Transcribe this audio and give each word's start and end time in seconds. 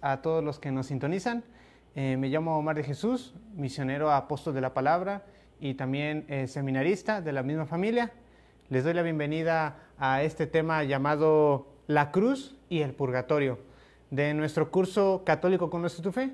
a 0.00 0.22
todos 0.22 0.42
los 0.42 0.58
que 0.58 0.70
nos 0.70 0.86
sintonizan. 0.86 1.44
Eh, 1.94 2.16
me 2.16 2.28
llamo 2.28 2.56
Omar 2.56 2.76
de 2.76 2.84
Jesús, 2.84 3.34
misionero 3.54 4.12
apóstol 4.12 4.54
de 4.54 4.60
la 4.60 4.74
palabra 4.74 5.24
y 5.58 5.74
también 5.74 6.24
eh, 6.28 6.46
seminarista 6.46 7.20
de 7.20 7.32
la 7.32 7.42
misma 7.42 7.66
familia. 7.66 8.12
Les 8.68 8.84
doy 8.84 8.94
la 8.94 9.02
bienvenida 9.02 9.76
a 9.98 10.22
este 10.22 10.46
tema 10.46 10.84
llamado 10.84 11.66
La 11.86 12.12
cruz 12.12 12.56
y 12.68 12.82
el 12.82 12.94
purgatorio 12.94 13.58
de 14.10 14.34
nuestro 14.34 14.70
curso 14.70 15.22
Católico 15.24 15.70
con 15.70 15.86
tu 15.88 16.12
fe. 16.12 16.30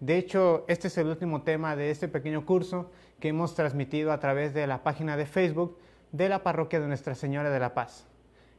De 0.00 0.16
hecho, 0.16 0.64
este 0.68 0.88
es 0.88 0.98
el 0.98 1.08
último 1.08 1.42
tema 1.42 1.76
de 1.76 1.90
este 1.90 2.08
pequeño 2.08 2.46
curso 2.46 2.90
que 3.18 3.28
hemos 3.28 3.54
transmitido 3.54 4.12
a 4.12 4.20
través 4.20 4.54
de 4.54 4.66
la 4.66 4.82
página 4.82 5.16
de 5.16 5.26
Facebook 5.26 5.78
de 6.12 6.28
la 6.28 6.42
parroquia 6.42 6.80
de 6.80 6.88
Nuestra 6.88 7.14
Señora 7.14 7.50
de 7.50 7.60
la 7.60 7.74
Paz. 7.74 8.06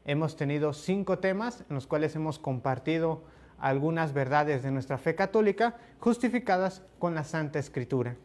Hemos 0.05 0.35
tenido 0.35 0.73
cinco 0.73 1.19
temas 1.19 1.63
en 1.69 1.75
los 1.75 1.87
cuales 1.87 2.15
hemos 2.15 2.39
compartido 2.39 3.23
algunas 3.61 4.13
verdades 4.13 4.63
de 4.63 4.71
nuestra 4.71 4.97
fe 4.97 5.15
católica 5.15 5.77
justificadas 5.99 6.83
con 6.99 7.15
la 7.15 7.23
Santa 7.23 7.59
Escritura. 7.59 8.15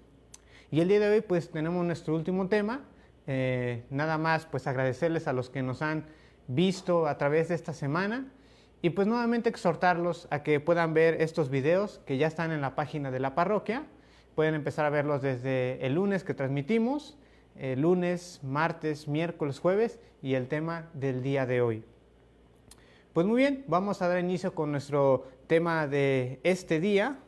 Y 0.71 0.81
el 0.81 0.89
día 0.89 1.01
de 1.01 1.09
hoy 1.09 1.21
pues 1.21 1.51
tenemos 1.51 1.85
nuestro 1.85 2.15
último 2.15 2.49
tema. 2.49 2.81
Eh, 3.27 3.85
nada 3.91 4.19
más 4.19 4.47
pues 4.47 4.67
agradecerles 4.67 5.29
a 5.29 5.33
los 5.33 5.51
que 5.51 5.63
nos 5.63 5.83
han 5.83 6.07
visto 6.49 7.07
a 7.07 7.19
través 7.19 7.49
de 7.49 7.55
esta 7.55 7.73
semana 7.73 8.33
y 8.83 8.91
pues 8.91 9.07
nuevamente 9.07 9.49
exhortarlos 9.49 10.29
a 10.31 10.43
que 10.43 10.61
puedan 10.61 10.95
ver 10.95 11.21
estos 11.21 11.51
videos 11.51 12.01
que 12.07 12.19
ya 12.19 12.27
están 12.27 12.53
en 12.53 12.61
la 12.61 12.75
página 12.75 13.11
de 13.11 13.21
la 13.21 13.35
parroquia. 13.35 13.85
Pueden 14.35 14.55
empezar 14.55 14.85
a 14.87 14.91
verlos 14.91 15.23
desde 15.23 15.85
el 15.85 15.95
lunes 15.95 16.25
que 16.25 16.35
transmitimos 16.35 17.19
eh, 17.59 17.75
lunes, 17.75 18.41
martes, 18.43 19.09
miércoles, 19.09 19.61
jueves 19.61 19.99
y 20.21 20.35
el 20.35 20.47
tema 20.47 20.91
del 20.93 21.23
día 21.23 21.47
de 21.47 21.63
hoy. 21.63 21.85
Pues 23.15 23.27
muy 23.27 23.39
bien, 23.39 23.65
vamos 23.67 24.03
a 24.03 24.09
dar 24.09 24.21
inicio 24.21 24.55
con 24.55 24.71
nuestro 24.71 25.27
tema 25.47 25.87
de 25.87 26.41
este 26.43 26.81
día, 26.81 27.19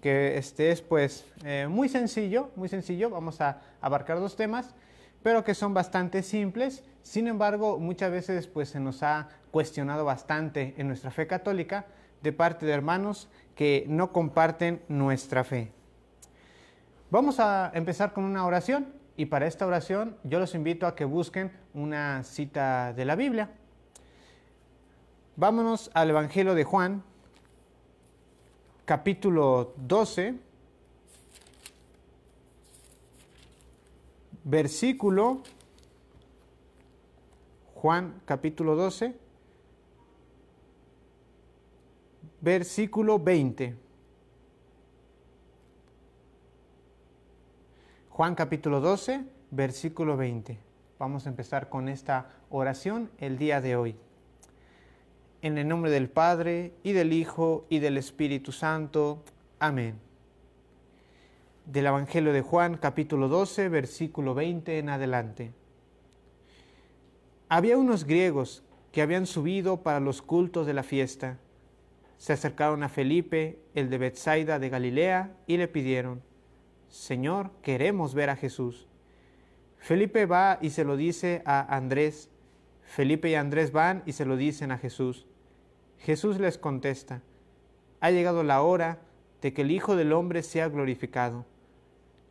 que 0.00 0.36
este 0.36 0.70
es 0.70 0.82
pues 0.82 1.26
eh, 1.44 1.66
muy 1.68 1.88
sencillo, 1.88 2.50
muy 2.56 2.68
sencillo, 2.68 3.10
vamos 3.10 3.40
a 3.40 3.60
abarcar 3.80 4.20
dos 4.20 4.36
temas, 4.36 4.74
pero 5.22 5.44
que 5.44 5.54
son 5.54 5.72
bastante 5.72 6.22
simples, 6.22 6.84
sin 7.02 7.26
embargo 7.26 7.78
muchas 7.78 8.10
veces 8.10 8.46
pues 8.46 8.68
se 8.68 8.80
nos 8.80 9.02
ha 9.02 9.28
cuestionado 9.50 10.04
bastante 10.04 10.74
en 10.76 10.88
nuestra 10.88 11.10
fe 11.10 11.26
católica 11.26 11.86
de 12.22 12.32
parte 12.32 12.66
de 12.66 12.72
hermanos 12.72 13.28
que 13.54 13.84
no 13.88 14.12
comparten 14.12 14.82
nuestra 14.88 15.44
fe. 15.44 15.72
Vamos 17.10 17.38
a 17.38 17.70
empezar 17.74 18.12
con 18.12 18.24
una 18.24 18.44
oración 18.44 18.92
y 19.16 19.26
para 19.26 19.46
esta 19.46 19.66
oración 19.66 20.16
yo 20.24 20.40
los 20.40 20.54
invito 20.54 20.86
a 20.86 20.94
que 20.94 21.04
busquen 21.04 21.52
una 21.72 22.24
cita 22.24 22.92
de 22.92 23.04
la 23.04 23.14
Biblia. 23.14 23.50
Vámonos 25.36 25.90
al 25.94 26.10
Evangelio 26.10 26.54
de 26.54 26.64
Juan, 26.64 27.02
capítulo 28.84 29.72
12, 29.76 30.34
versículo, 34.44 35.42
Juan 37.74 38.20
capítulo 38.26 38.76
12, 38.76 39.14
versículo 42.40 43.18
20. 43.18 43.74
Juan 48.10 48.34
capítulo 48.34 48.80
12, 48.80 49.24
versículo 49.50 50.16
20. 50.16 50.58
Vamos 50.98 51.26
a 51.26 51.30
empezar 51.30 51.68
con 51.68 51.88
esta 51.88 52.28
oración 52.50 53.10
el 53.18 53.38
día 53.38 53.60
de 53.60 53.76
hoy. 53.76 53.96
En 55.44 55.58
el 55.58 55.68
nombre 55.68 55.90
del 55.90 56.08
Padre, 56.08 56.72
y 56.82 56.92
del 56.92 57.12
Hijo, 57.12 57.66
y 57.68 57.78
del 57.78 57.98
Espíritu 57.98 58.50
Santo. 58.50 59.22
Amén. 59.58 60.00
Del 61.66 61.84
Evangelio 61.84 62.32
de 62.32 62.40
Juan 62.40 62.78
capítulo 62.78 63.28
12, 63.28 63.68
versículo 63.68 64.32
20 64.32 64.78
en 64.78 64.88
adelante. 64.88 65.52
Había 67.50 67.76
unos 67.76 68.06
griegos 68.06 68.64
que 68.90 69.02
habían 69.02 69.26
subido 69.26 69.82
para 69.82 70.00
los 70.00 70.22
cultos 70.22 70.66
de 70.66 70.72
la 70.72 70.82
fiesta. 70.82 71.36
Se 72.16 72.32
acercaron 72.32 72.82
a 72.82 72.88
Felipe, 72.88 73.58
el 73.74 73.90
de 73.90 73.98
Bethsaida 73.98 74.58
de 74.58 74.70
Galilea, 74.70 75.36
y 75.46 75.58
le 75.58 75.68
pidieron, 75.68 76.22
Señor, 76.88 77.50
queremos 77.60 78.14
ver 78.14 78.30
a 78.30 78.36
Jesús. 78.36 78.88
Felipe 79.76 80.24
va 80.24 80.58
y 80.62 80.70
se 80.70 80.84
lo 80.84 80.96
dice 80.96 81.42
a 81.44 81.76
Andrés. 81.76 82.30
Felipe 82.80 83.28
y 83.28 83.34
Andrés 83.34 83.72
van 83.72 84.02
y 84.06 84.12
se 84.12 84.24
lo 84.24 84.38
dicen 84.38 84.72
a 84.72 84.78
Jesús. 84.78 85.26
Jesús 86.04 86.38
les 86.38 86.58
contesta, 86.58 87.22
ha 88.00 88.10
llegado 88.10 88.44
la 88.44 88.62
hora 88.62 89.00
de 89.42 89.52
que 89.52 89.62
el 89.62 89.70
Hijo 89.70 89.96
del 89.96 90.12
Hombre 90.12 90.42
sea 90.42 90.68
glorificado. 90.68 91.44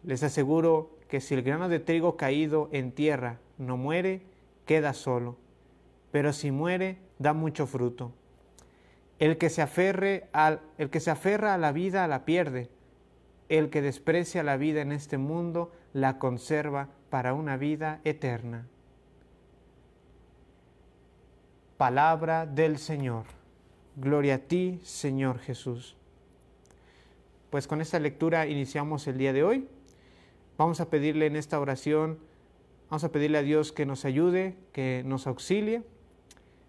Les 0.03 0.23
aseguro 0.23 0.91
que 1.07 1.19
si 1.19 1.33
el 1.33 1.43
grano 1.43 1.67
de 1.69 1.79
trigo 1.79 2.15
caído 2.15 2.69
en 2.71 2.91
tierra 2.91 3.39
no 3.57 3.75
muere, 3.75 4.21
queda 4.65 4.93
solo, 4.93 5.35
pero 6.11 6.33
si 6.33 6.51
muere, 6.51 6.99
da 7.19 7.33
mucho 7.33 7.67
fruto. 7.67 8.13
El 9.19 9.37
que 9.37 9.49
se 9.49 9.61
el 9.61 10.89
que 10.89 10.99
se 10.99 11.11
aferra 11.11 11.53
a 11.53 11.57
la 11.57 11.71
vida 11.71 12.07
la 12.07 12.25
pierde 12.25 12.69
el 13.49 13.69
que 13.69 13.81
desprecia 13.81 14.43
la 14.43 14.57
vida 14.57 14.81
en 14.81 14.91
este 14.91 15.17
mundo 15.17 15.71
la 15.93 16.17
conserva 16.17 16.89
para 17.09 17.33
una 17.33 17.57
vida 17.57 18.01
eterna. 18.03 18.67
Palabra 21.77 22.45
del 22.45 22.77
Señor. 22.77 23.42
Gloria 23.95 24.35
a 24.35 24.37
ti, 24.39 24.79
Señor 24.83 25.39
Jesús. 25.39 25.95
Pues 27.49 27.67
con 27.67 27.81
esta 27.81 27.99
lectura 27.99 28.47
iniciamos 28.47 29.07
el 29.07 29.17
día 29.17 29.33
de 29.33 29.43
hoy. 29.43 29.67
Vamos 30.57 30.81
a 30.81 30.89
pedirle 30.89 31.27
en 31.27 31.35
esta 31.35 31.59
oración, 31.59 32.19
vamos 32.89 33.03
a 33.03 33.11
pedirle 33.11 33.37
a 33.37 33.43
Dios 33.43 33.71
que 33.71 33.85
nos 33.85 34.05
ayude, 34.05 34.55
que 34.71 35.03
nos 35.05 35.27
auxilie, 35.27 35.83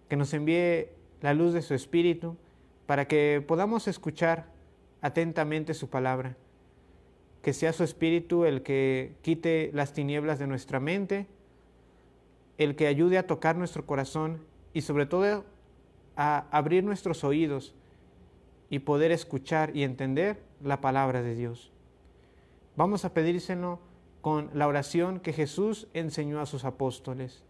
que 0.09 0.17
nos 0.17 0.35
envíe 0.35 0.89
la 1.21 1.35
luz 1.35 1.53
de 1.53 1.63
su 1.63 1.75
Espíritu, 1.75 2.37
para 2.87 3.07
que 3.07 3.43
podamos 3.47 3.89
escuchar 3.89 4.47
atentamente 5.01 5.75
su 5.75 5.89
palabra 5.89 6.37
que 7.45 7.53
sea 7.53 7.75
su 7.75 7.85
espíritu 7.85 8.47
el 8.47 8.63
que 8.63 9.17
quite 9.21 9.71
las 9.75 9.93
tinieblas 9.93 10.39
de 10.39 10.47
nuestra 10.47 10.81
mente, 10.81 11.27
el 12.57 12.75
que 12.75 12.87
ayude 12.87 13.19
a 13.19 13.27
tocar 13.27 13.55
nuestro 13.55 13.85
corazón 13.85 14.41
y 14.73 14.81
sobre 14.81 15.05
todo 15.05 15.45
a 16.17 16.47
abrir 16.51 16.85
nuestros 16.85 17.25
oídos 17.25 17.75
y 18.71 18.81
poder 18.81 19.13
escuchar 19.13 19.77
y 19.77 19.83
entender 19.83 20.43
la 20.63 20.81
palabra 20.81 21.23
de 21.23 21.35
Dios. 21.35 21.73
Vamos 22.77 23.05
a 23.05 23.15
pedírselo 23.15 23.81
con 24.21 24.51
la 24.55 24.67
oración 24.67 25.21
que 25.21 25.33
Jesús 25.33 25.87
enseñó 25.93 26.41
a 26.41 26.47
sus 26.47 26.65
apóstoles. 26.65 27.45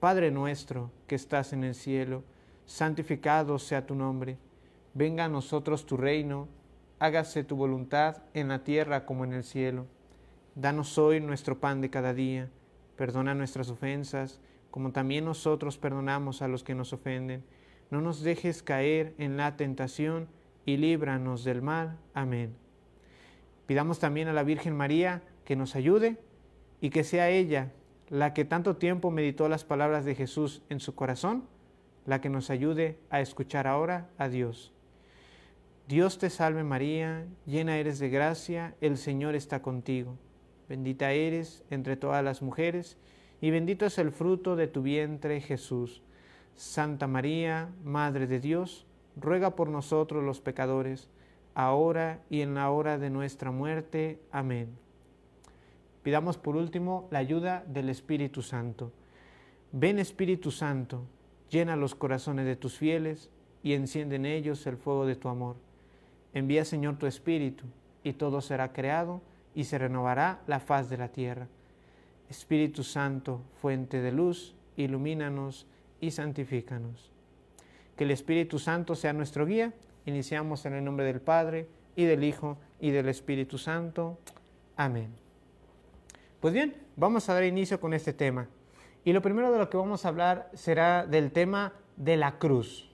Padre 0.00 0.30
nuestro 0.30 0.90
que 1.06 1.16
estás 1.16 1.52
en 1.52 1.64
el 1.64 1.74
cielo, 1.74 2.22
santificado 2.66 3.58
sea 3.58 3.86
tu 3.86 3.94
nombre, 3.94 4.38
venga 4.94 5.24
a 5.24 5.28
nosotros 5.28 5.86
tu 5.86 5.96
reino 5.96 6.48
hágase 6.98 7.44
tu 7.44 7.56
voluntad 7.56 8.22
en 8.34 8.48
la 8.48 8.64
tierra 8.64 9.06
como 9.06 9.24
en 9.24 9.32
el 9.32 9.44
cielo. 9.44 9.86
Danos 10.54 10.98
hoy 10.98 11.20
nuestro 11.20 11.60
pan 11.60 11.80
de 11.80 11.90
cada 11.90 12.12
día, 12.12 12.50
perdona 12.96 13.34
nuestras 13.34 13.70
ofensas, 13.70 14.40
como 14.70 14.90
también 14.90 15.24
nosotros 15.24 15.78
perdonamos 15.78 16.42
a 16.42 16.48
los 16.48 16.64
que 16.64 16.74
nos 16.74 16.92
ofenden. 16.92 17.44
No 17.90 18.00
nos 18.00 18.22
dejes 18.22 18.62
caer 18.62 19.14
en 19.18 19.36
la 19.36 19.56
tentación 19.56 20.28
y 20.66 20.76
líbranos 20.76 21.44
del 21.44 21.62
mal. 21.62 21.98
Amén. 22.14 22.54
Pidamos 23.66 23.98
también 23.98 24.28
a 24.28 24.32
la 24.32 24.42
Virgen 24.42 24.76
María 24.76 25.22
que 25.44 25.56
nos 25.56 25.74
ayude 25.76 26.18
y 26.80 26.90
que 26.90 27.04
sea 27.04 27.30
ella 27.30 27.72
la 28.08 28.32
que 28.32 28.44
tanto 28.44 28.76
tiempo 28.76 29.10
meditó 29.10 29.48
las 29.48 29.64
palabras 29.64 30.04
de 30.04 30.14
Jesús 30.14 30.62
en 30.68 30.80
su 30.80 30.94
corazón, 30.94 31.44
la 32.06 32.20
que 32.20 32.30
nos 32.30 32.50
ayude 32.50 32.98
a 33.10 33.20
escuchar 33.20 33.66
ahora 33.66 34.08
a 34.16 34.28
Dios. 34.28 34.72
Dios 35.88 36.18
te 36.18 36.30
salve 36.30 36.64
María, 36.64 37.26
llena 37.46 37.78
eres 37.78 37.98
de 37.98 38.08
gracia, 38.08 38.74
el 38.80 38.96
Señor 38.96 39.34
está 39.34 39.62
contigo. 39.62 40.16
Bendita 40.68 41.12
eres 41.12 41.64
entre 41.70 41.96
todas 41.96 42.22
las 42.22 42.42
mujeres, 42.42 42.98
y 43.40 43.50
bendito 43.50 43.86
es 43.86 43.98
el 43.98 44.10
fruto 44.10 44.56
de 44.56 44.66
tu 44.66 44.82
vientre 44.82 45.40
Jesús. 45.40 46.02
Santa 46.58 47.06
María, 47.06 47.70
Madre 47.84 48.26
de 48.26 48.40
Dios, 48.40 48.86
ruega 49.16 49.56
por 49.56 49.70
nosotros 49.70 50.22
los 50.22 50.40
pecadores, 50.40 51.08
ahora 51.54 52.20
y 52.28 52.42
en 52.42 52.54
la 52.54 52.68
hora 52.70 52.98
de 52.98 53.08
nuestra 53.08 53.50
muerte. 53.50 54.20
Amén. 54.30 54.68
Pidamos 56.02 56.36
por 56.36 56.56
último 56.56 57.08
la 57.10 57.20
ayuda 57.20 57.64
del 57.66 57.88
Espíritu 57.88 58.42
Santo. 58.42 58.92
Ven 59.72 59.98
Espíritu 59.98 60.50
Santo, 60.50 61.06
llena 61.48 61.76
los 61.76 61.94
corazones 61.94 62.44
de 62.44 62.56
tus 62.56 62.76
fieles 62.76 63.30
y 63.62 63.72
enciende 63.72 64.16
en 64.16 64.26
ellos 64.26 64.66
el 64.66 64.76
fuego 64.76 65.06
de 65.06 65.16
tu 65.16 65.28
amor 65.28 65.56
Envía, 66.34 66.64
Señor, 66.64 66.98
tu 66.98 67.06
Espíritu, 67.06 67.64
y 68.04 68.12
todo 68.12 68.40
será 68.40 68.72
creado, 68.72 69.22
y 69.54 69.64
se 69.64 69.78
renovará 69.78 70.40
la 70.46 70.60
faz 70.60 70.90
de 70.90 70.98
la 70.98 71.08
tierra. 71.08 71.48
Espíritu 72.28 72.84
Santo, 72.84 73.40
fuente 73.60 74.00
de 74.00 74.12
luz, 74.12 74.54
ilumínanos 74.76 75.66
y 76.00 76.10
santifícanos. 76.10 77.10
Que 77.96 78.04
el 78.04 78.10
Espíritu 78.10 78.58
Santo 78.58 78.94
sea 78.94 79.12
nuestro 79.12 79.46
guía 79.46 79.72
iniciamos 80.08 80.64
en 80.66 80.74
el 80.74 80.84
nombre 80.84 81.04
del 81.04 81.20
Padre 81.20 81.68
y 81.94 82.04
del 82.04 82.24
Hijo 82.24 82.58
y 82.80 82.90
del 82.90 83.08
Espíritu 83.08 83.58
Santo. 83.58 84.18
Amén. 84.76 85.14
Pues 86.40 86.54
bien, 86.54 86.76
vamos 86.96 87.28
a 87.28 87.34
dar 87.34 87.44
inicio 87.44 87.80
con 87.80 87.92
este 87.92 88.12
tema. 88.12 88.48
Y 89.04 89.12
lo 89.12 89.22
primero 89.22 89.52
de 89.52 89.58
lo 89.58 89.70
que 89.70 89.76
vamos 89.76 90.04
a 90.04 90.08
hablar 90.08 90.50
será 90.54 91.06
del 91.06 91.32
tema 91.32 91.74
de 91.96 92.16
la 92.16 92.38
cruz. 92.38 92.90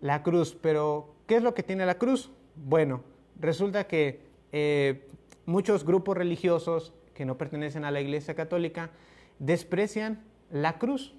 La 0.00 0.22
cruz, 0.22 0.56
pero 0.60 1.14
¿qué 1.26 1.36
es 1.36 1.42
lo 1.42 1.54
que 1.54 1.62
tiene 1.62 1.86
la 1.86 1.98
cruz? 1.98 2.30
Bueno, 2.56 3.02
resulta 3.38 3.86
que 3.86 4.20
eh, 4.52 5.08
muchos 5.46 5.84
grupos 5.84 6.16
religiosos 6.16 6.94
que 7.14 7.24
no 7.24 7.36
pertenecen 7.36 7.84
a 7.84 7.90
la 7.90 8.00
Iglesia 8.00 8.34
Católica 8.34 8.90
desprecian 9.38 10.22
la 10.50 10.78
cruz. 10.78 11.14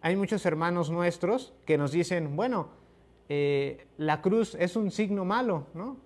Hay 0.00 0.16
muchos 0.16 0.46
hermanos 0.46 0.90
nuestros 0.90 1.52
que 1.66 1.76
nos 1.76 1.92
dicen, 1.92 2.36
bueno, 2.36 2.68
eh, 3.28 3.86
la 3.96 4.22
cruz 4.22 4.54
es 4.54 4.76
un 4.76 4.90
signo 4.90 5.24
malo, 5.24 5.66
¿no? 5.74 5.96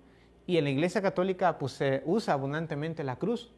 Y 0.45 0.57
en 0.57 0.65
la 0.65 0.71
Iglesia 0.71 1.01
Católica 1.01 1.57
pues 1.57 1.73
se 1.73 2.01
usa 2.05 2.33
abundantemente 2.33 3.03
la 3.03 3.17
cruz. 3.17 3.51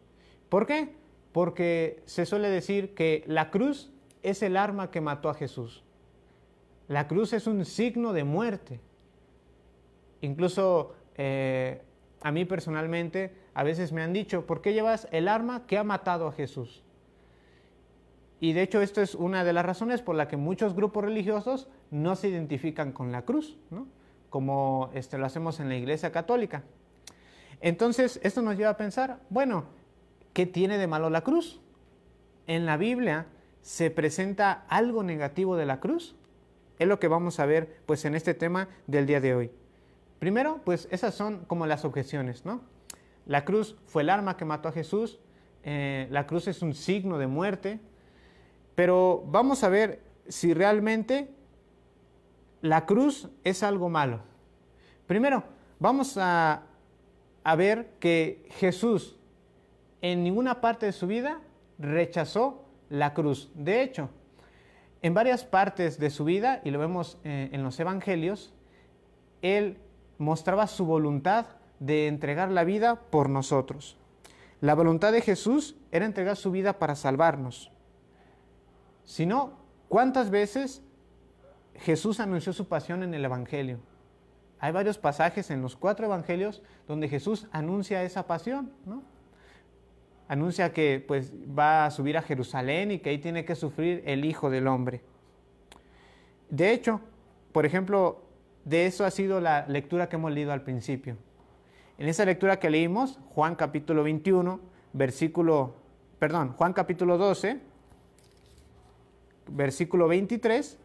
¿Por 0.50 0.68
qué? 0.68 0.96
Porque 1.32 2.04
se 2.06 2.26
suele 2.26 2.50
decir 2.50 2.94
que 2.94 3.24
la 3.28 3.50
cruz 3.50 3.92
es 4.24 4.44
el 4.44 4.58
arma 4.58 4.92
que 4.92 5.02
mató 5.02 5.30
a 5.30 5.34
Jesús. 5.34 5.84
La 6.88 7.08
cruz 7.08 7.34
es 7.34 7.48
un 7.48 7.66
signo 7.66 8.14
de 8.14 8.24
muerte. 8.24 8.80
Incluso 10.22 10.94
eh, 11.16 11.82
a 12.22 12.32
mí 12.32 12.46
personalmente 12.46 13.34
a 13.54 13.64
veces 13.64 13.92
me 13.92 14.04
han 14.04 14.14
dicho, 14.14 14.46
¿por 14.46 14.62
qué 14.62 14.74
llevas 14.74 15.08
el 15.12 15.28
arma 15.28 15.66
que 15.66 15.78
ha 15.78 15.84
matado 15.84 16.28
a 16.28 16.32
Jesús? 16.32 16.85
Y 18.40 18.54
de 18.54 18.64
hecho 18.64 18.82
esto 18.82 19.02
es 19.02 19.16
una 19.16 19.44
de 19.44 19.54
las 19.54 19.66
razones 19.66 20.02
por 20.02 20.16
la 20.16 20.28
que 20.28 20.38
muchos 20.38 20.76
grupos 20.76 21.04
religiosos 21.04 21.68
no 21.92 22.16
se 22.16 22.30
identifican 22.30 22.92
con 22.92 23.12
la 23.12 23.24
cruz, 23.24 23.58
¿no? 23.72 23.88
como 24.30 24.90
este, 24.94 25.18
lo 25.18 25.26
hacemos 25.26 25.60
en 25.60 25.70
la 25.70 25.76
Iglesia 25.76 26.12
Católica. 26.12 26.64
Entonces, 27.62 28.20
esto 28.22 28.42
nos 28.42 28.58
lleva 28.58 28.72
a 28.72 28.78
pensar, 28.78 29.20
bueno, 29.30 29.66
¿qué 30.34 30.46
tiene 30.46 30.78
de 30.78 30.88
malo 30.88 31.10
la 31.10 31.22
cruz? 31.22 31.62
En 32.46 32.66
la 32.66 32.76
Biblia 32.76 33.28
se 33.62 33.90
presenta 33.90 34.66
algo 34.68 35.04
negativo 35.04 35.56
de 35.56 35.66
la 35.66 35.80
cruz. 35.80 36.16
Es 36.78 36.88
lo 36.88 37.00
que 37.00 37.08
vamos 37.08 37.40
a 37.40 37.46
ver 37.46 37.78
pues 37.86 38.04
en 38.06 38.14
este 38.14 38.34
tema 38.34 38.68
del 38.88 39.06
día 39.06 39.22
de 39.22 39.34
hoy. 39.36 39.52
Primero, 40.20 40.60
pues 40.66 40.88
esas 40.92 41.16
son 41.16 41.46
como 41.46 41.66
las 41.66 41.86
objeciones, 41.86 42.46
¿no? 42.46 42.62
La 43.26 43.46
cruz 43.46 43.78
fue 43.86 44.04
el 44.04 44.10
arma 44.10 44.38
que 44.38 44.46
mató 44.46 44.70
a 44.70 44.72
Jesús, 44.72 45.20
eh, 45.64 46.08
la 46.12 46.28
cruz 46.28 46.48
es 46.48 46.62
un 46.62 46.74
signo 46.74 47.18
de 47.18 47.28
muerte, 47.28 47.80
pero 48.76 49.24
vamos 49.28 49.64
a 49.64 49.70
ver 49.70 50.02
si 50.28 50.54
realmente 50.54 51.30
la 52.62 52.86
cruz 52.86 53.30
es 53.44 53.64
algo 53.64 53.90
malo. 53.90 54.20
Primero, 55.08 55.44
vamos 55.80 56.18
a, 56.18 56.64
ver 57.58 57.92
que 58.00 58.48
Jesús 58.58 59.18
en 60.02 60.24
ninguna 60.24 60.62
parte 60.62 60.88
de 60.88 60.92
su 60.92 61.08
vida 61.08 61.40
rechazó 61.78 62.66
la 62.90 63.14
cruz. 63.14 63.52
De 63.54 63.82
hecho, 63.82 64.10
en 65.02 65.14
varias 65.14 65.46
partes 65.46 66.00
de 66.00 66.10
su 66.10 66.26
vida, 66.26 66.62
y 66.64 66.72
lo 66.72 66.80
vemos 66.80 67.20
eh, 67.24 67.50
en 67.52 67.64
los 67.64 67.80
evangelios, 67.80 68.54
Él 69.42 69.78
mostraba 70.18 70.66
su 70.68 70.86
voluntad 70.86 71.46
de 71.80 72.08
entregar 72.08 72.50
la 72.50 72.64
vida 72.64 72.96
por 72.96 73.30
nosotros. 73.30 73.98
La 74.60 74.74
voluntad 74.74 75.12
de 75.12 75.22
Jesús 75.22 75.76
era 75.92 76.06
entregar 76.06 76.36
su 76.36 76.50
vida 76.50 76.80
para 76.80 76.96
salvarnos 76.96 77.72
sino 79.06 79.54
cuántas 79.88 80.30
veces 80.30 80.84
Jesús 81.76 82.20
anunció 82.20 82.54
su 82.54 82.68
pasión 82.68 83.04
en 83.04 83.14
el 83.14 83.26
Evangelio. 83.26 83.80
Hay 84.60 84.72
varios 84.72 84.98
pasajes 84.98 85.52
en 85.52 85.62
los 85.62 85.76
cuatro 85.76 86.06
Evangelios 86.06 86.64
donde 86.88 87.08
Jesús 87.08 87.48
anuncia 87.52 88.04
esa 88.04 88.28
pasión, 88.28 88.72
¿no? 88.86 89.04
Anuncia 90.28 90.74
que 90.74 91.04
pues 91.08 91.34
va 91.58 91.86
a 91.86 91.92
subir 91.92 92.18
a 92.18 92.22
Jerusalén 92.22 92.92
y 92.92 93.00
que 93.00 93.12
ahí 93.12 93.20
tiene 93.20 93.46
que 93.46 93.56
sufrir 93.56 94.02
el 94.06 94.26
Hijo 94.26 94.50
del 94.50 94.68
Hombre. 94.68 95.02
De 96.50 96.72
hecho, 96.72 97.02
por 97.52 97.66
ejemplo, 97.66 98.24
de 98.64 98.88
eso 98.88 99.06
ha 99.06 99.12
sido 99.12 99.40
la 99.40 99.68
lectura 99.68 100.10
que 100.10 100.16
hemos 100.16 100.32
leído 100.32 100.52
al 100.52 100.64
principio. 100.64 101.18
En 101.98 102.08
esa 102.08 102.26
lectura 102.26 102.60
que 102.60 102.70
leímos, 102.70 103.20
Juan 103.30 103.56
capítulo 103.56 104.04
21, 104.04 104.60
versículo, 104.94 105.76
perdón, 106.18 106.54
Juan 106.54 106.74
capítulo 106.74 107.18
12, 107.18 107.60
versículo 109.50 110.08
23, 110.08 110.78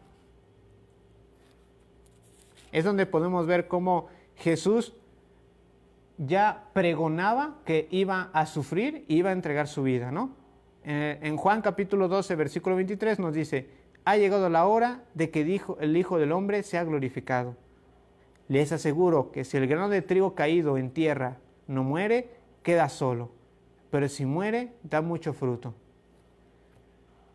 es 2.71 2.83
donde 2.83 3.05
podemos 3.05 3.45
ver 3.45 3.67
cómo 3.67 4.07
Jesús 4.35 4.93
ya 6.17 6.69
pregonaba 6.73 7.57
que 7.65 7.87
iba 7.91 8.29
a 8.33 8.45
sufrir 8.45 9.05
y 9.07 9.17
iba 9.17 9.29
a 9.29 9.33
entregar 9.33 9.67
su 9.67 9.83
vida, 9.83 10.11
¿no? 10.11 10.31
Eh, 10.83 11.19
en 11.21 11.37
Juan 11.37 11.61
capítulo 11.61 12.07
12, 12.07 12.35
versículo 12.35 12.75
23 12.75 13.19
nos 13.19 13.33
dice, 13.33 13.69
ha 14.03 14.17
llegado 14.17 14.49
la 14.49 14.65
hora 14.65 15.03
de 15.13 15.29
que 15.29 15.43
dijo, 15.43 15.77
el 15.79 15.95
Hijo 15.95 16.17
del 16.17 16.31
Hombre 16.31 16.63
sea 16.63 16.83
glorificado. 16.83 17.55
Les 18.47 18.71
aseguro 18.71 19.31
que 19.31 19.43
si 19.43 19.57
el 19.57 19.67
grano 19.67 19.89
de 19.89 20.01
trigo 20.01 20.35
caído 20.35 20.77
en 20.77 20.91
tierra 20.91 21.37
no 21.67 21.83
muere, 21.83 22.29
queda 22.63 22.89
solo, 22.89 23.29
pero 23.89 24.09
si 24.09 24.25
muere, 24.25 24.73
da 24.83 25.01
mucho 25.01 25.33
fruto. 25.33 25.73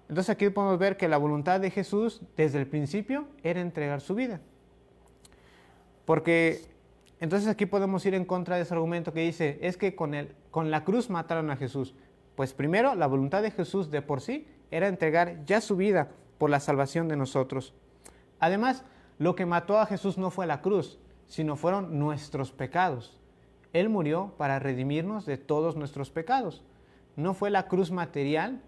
Entonces 0.08 0.30
aquí 0.30 0.48
podemos 0.50 0.78
ver 0.78 0.96
que 0.96 1.08
la 1.08 1.16
voluntad 1.16 1.60
de 1.60 1.70
Jesús 1.70 2.22
desde 2.36 2.58
el 2.58 2.66
principio 2.66 3.26
era 3.42 3.60
entregar 3.60 4.00
su 4.00 4.14
vida. 4.14 4.40
Porque 6.04 6.60
entonces 7.18 7.48
aquí 7.48 7.66
podemos 7.66 8.04
ir 8.06 8.14
en 8.14 8.24
contra 8.24 8.56
de 8.56 8.62
ese 8.62 8.74
argumento 8.74 9.12
que 9.12 9.20
dice, 9.20 9.58
es 9.62 9.76
que 9.76 9.96
con, 9.96 10.14
el, 10.14 10.34
con 10.50 10.70
la 10.70 10.84
cruz 10.84 11.10
mataron 11.10 11.50
a 11.50 11.56
Jesús. 11.56 11.94
Pues 12.36 12.52
primero, 12.52 12.94
la 12.94 13.06
voluntad 13.06 13.42
de 13.42 13.50
Jesús 13.50 13.90
de 13.90 14.02
por 14.02 14.20
sí 14.20 14.46
era 14.70 14.88
entregar 14.88 15.44
ya 15.44 15.60
su 15.60 15.76
vida 15.76 16.10
por 16.38 16.50
la 16.50 16.60
salvación 16.60 17.08
de 17.08 17.16
nosotros. 17.16 17.74
Además, 18.38 18.84
lo 19.18 19.34
que 19.34 19.46
mató 19.46 19.78
a 19.78 19.86
Jesús 19.86 20.18
no 20.18 20.30
fue 20.30 20.46
la 20.46 20.60
cruz, 20.60 20.98
sino 21.26 21.56
fueron 21.56 21.98
nuestros 21.98 22.52
pecados. 22.52 23.18
Él 23.72 23.88
murió 23.88 24.34
para 24.36 24.58
redimirnos 24.58 25.26
de 25.26 25.38
todos 25.38 25.76
nuestros 25.76 26.10
pecados. 26.10 26.62
No 27.16 27.34
fue 27.34 27.50
la 27.50 27.66
cruz 27.66 27.90
material 27.90 28.60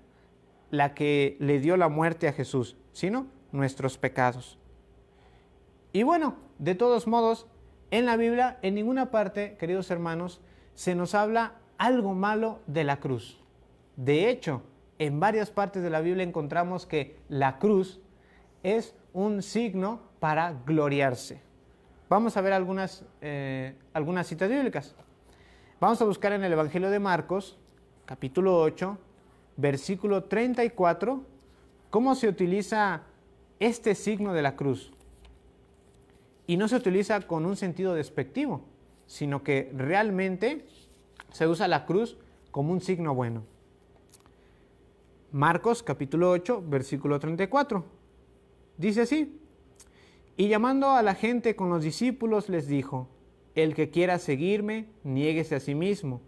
la 0.70 0.94
que 0.94 1.36
le 1.40 1.60
dio 1.60 1.76
la 1.76 1.88
muerte 1.88 2.28
a 2.28 2.32
Jesús, 2.32 2.76
sino 2.92 3.26
nuestros 3.52 3.98
pecados. 3.98 4.58
Y 5.92 6.02
bueno, 6.02 6.36
de 6.58 6.74
todos 6.74 7.06
modos, 7.06 7.46
en 7.90 8.04
la 8.04 8.16
Biblia, 8.16 8.58
en 8.62 8.74
ninguna 8.74 9.10
parte, 9.10 9.56
queridos 9.58 9.90
hermanos, 9.90 10.40
se 10.74 10.94
nos 10.94 11.14
habla 11.14 11.54
algo 11.78 12.14
malo 12.14 12.60
de 12.66 12.84
la 12.84 13.00
cruz. 13.00 13.42
De 13.96 14.28
hecho, 14.28 14.62
en 14.98 15.20
varias 15.20 15.50
partes 15.50 15.82
de 15.82 15.90
la 15.90 16.00
Biblia 16.00 16.24
encontramos 16.24 16.86
que 16.86 17.16
la 17.28 17.58
cruz 17.58 18.00
es 18.62 18.94
un 19.12 19.42
signo 19.42 20.00
para 20.20 20.54
gloriarse. 20.66 21.40
Vamos 22.08 22.36
a 22.36 22.40
ver 22.40 22.52
algunas, 22.52 23.04
eh, 23.20 23.74
algunas 23.92 24.26
citas 24.26 24.48
bíblicas. 24.48 24.94
Vamos 25.80 26.00
a 26.02 26.04
buscar 26.04 26.32
en 26.32 26.42
el 26.44 26.52
Evangelio 26.52 26.90
de 26.90 26.98
Marcos, 26.98 27.58
capítulo 28.04 28.60
8, 28.60 28.98
versículo 29.58 30.24
34, 30.24 31.20
cómo 31.90 32.14
se 32.14 32.28
utiliza 32.28 33.02
este 33.58 33.94
signo 33.94 34.32
de 34.32 34.40
la 34.40 34.56
cruz. 34.56 34.92
Y 36.46 36.56
no 36.56 36.68
se 36.68 36.76
utiliza 36.76 37.20
con 37.26 37.44
un 37.44 37.56
sentido 37.56 37.94
despectivo, 37.94 38.62
sino 39.06 39.42
que 39.42 39.70
realmente 39.76 40.64
se 41.32 41.46
usa 41.46 41.68
la 41.68 41.84
cruz 41.84 42.16
como 42.52 42.72
un 42.72 42.80
signo 42.80 43.14
bueno. 43.14 43.42
Marcos 45.32 45.82
capítulo 45.82 46.30
8, 46.30 46.62
versículo 46.66 47.18
34. 47.18 47.84
Dice 48.78 49.02
así, 49.02 49.40
y 50.36 50.46
llamando 50.48 50.90
a 50.90 51.02
la 51.02 51.16
gente 51.16 51.56
con 51.56 51.68
los 51.68 51.82
discípulos 51.82 52.48
les 52.48 52.68
dijo, 52.68 53.08
el 53.56 53.74
que 53.74 53.90
quiera 53.90 54.20
seguirme, 54.20 54.86
niéguese 55.02 55.56
a 55.56 55.60
sí 55.60 55.74
mismo, 55.74 56.20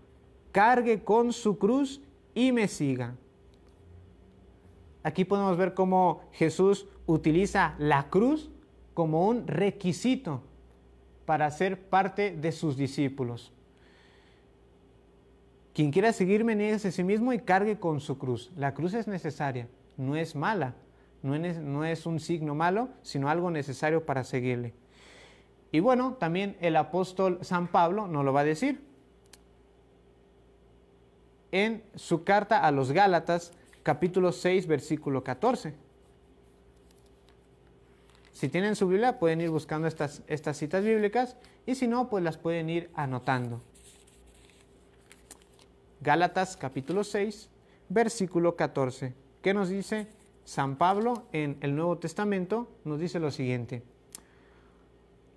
cargue 0.50 1.04
con 1.04 1.32
su 1.32 1.58
cruz 1.58 2.02
y 2.34 2.52
me 2.52 2.68
siga. 2.68 3.14
Aquí 5.02 5.24
podemos 5.24 5.56
ver 5.56 5.74
cómo 5.74 6.22
Jesús 6.32 6.86
utiliza 7.06 7.74
la 7.78 8.08
cruz 8.10 8.50
como 8.94 9.26
un 9.26 9.46
requisito 9.46 10.42
para 11.24 11.50
ser 11.50 11.88
parte 11.88 12.36
de 12.36 12.52
sus 12.52 12.76
discípulos. 12.76 13.52
Quien 15.72 15.90
quiera 15.92 16.12
seguirme, 16.12 16.56
niegue 16.56 16.74
a 16.74 16.78
sí 16.78 17.04
mismo 17.04 17.32
y 17.32 17.38
cargue 17.38 17.78
con 17.78 18.00
su 18.00 18.18
cruz. 18.18 18.50
La 18.56 18.74
cruz 18.74 18.92
es 18.94 19.06
necesaria, 19.06 19.68
no 19.96 20.16
es 20.16 20.34
mala, 20.34 20.74
no 21.22 21.34
es, 21.34 21.58
no 21.58 21.84
es 21.84 22.04
un 22.04 22.20
signo 22.20 22.54
malo, 22.54 22.88
sino 23.02 23.30
algo 23.30 23.50
necesario 23.50 24.04
para 24.04 24.24
seguirle. 24.24 24.74
Y 25.72 25.80
bueno, 25.80 26.14
también 26.18 26.56
el 26.60 26.76
apóstol 26.76 27.38
San 27.42 27.68
Pablo 27.68 28.06
nos 28.08 28.24
lo 28.24 28.32
va 28.32 28.40
a 28.40 28.44
decir 28.44 28.89
en 31.52 31.82
su 31.94 32.24
carta 32.24 32.64
a 32.64 32.70
los 32.70 32.92
Gálatas, 32.92 33.52
capítulo 33.82 34.32
6, 34.32 34.66
versículo 34.66 35.24
14. 35.24 35.74
Si 38.32 38.48
tienen 38.48 38.76
su 38.76 38.88
Biblia, 38.88 39.18
pueden 39.18 39.40
ir 39.40 39.50
buscando 39.50 39.86
estas, 39.86 40.22
estas 40.26 40.56
citas 40.56 40.84
bíblicas 40.84 41.36
y 41.66 41.74
si 41.74 41.86
no, 41.86 42.08
pues 42.08 42.24
las 42.24 42.38
pueden 42.38 42.70
ir 42.70 42.90
anotando. 42.94 43.60
Gálatas 46.00 46.56
capítulo 46.56 47.04
6, 47.04 47.50
versículo 47.90 48.56
14. 48.56 49.12
¿Qué 49.42 49.52
nos 49.52 49.68
dice 49.68 50.06
San 50.44 50.76
Pablo 50.76 51.24
en 51.32 51.58
el 51.60 51.76
Nuevo 51.76 51.98
Testamento? 51.98 52.68
Nos 52.84 52.98
dice 52.98 53.20
lo 53.20 53.30
siguiente. 53.30 53.82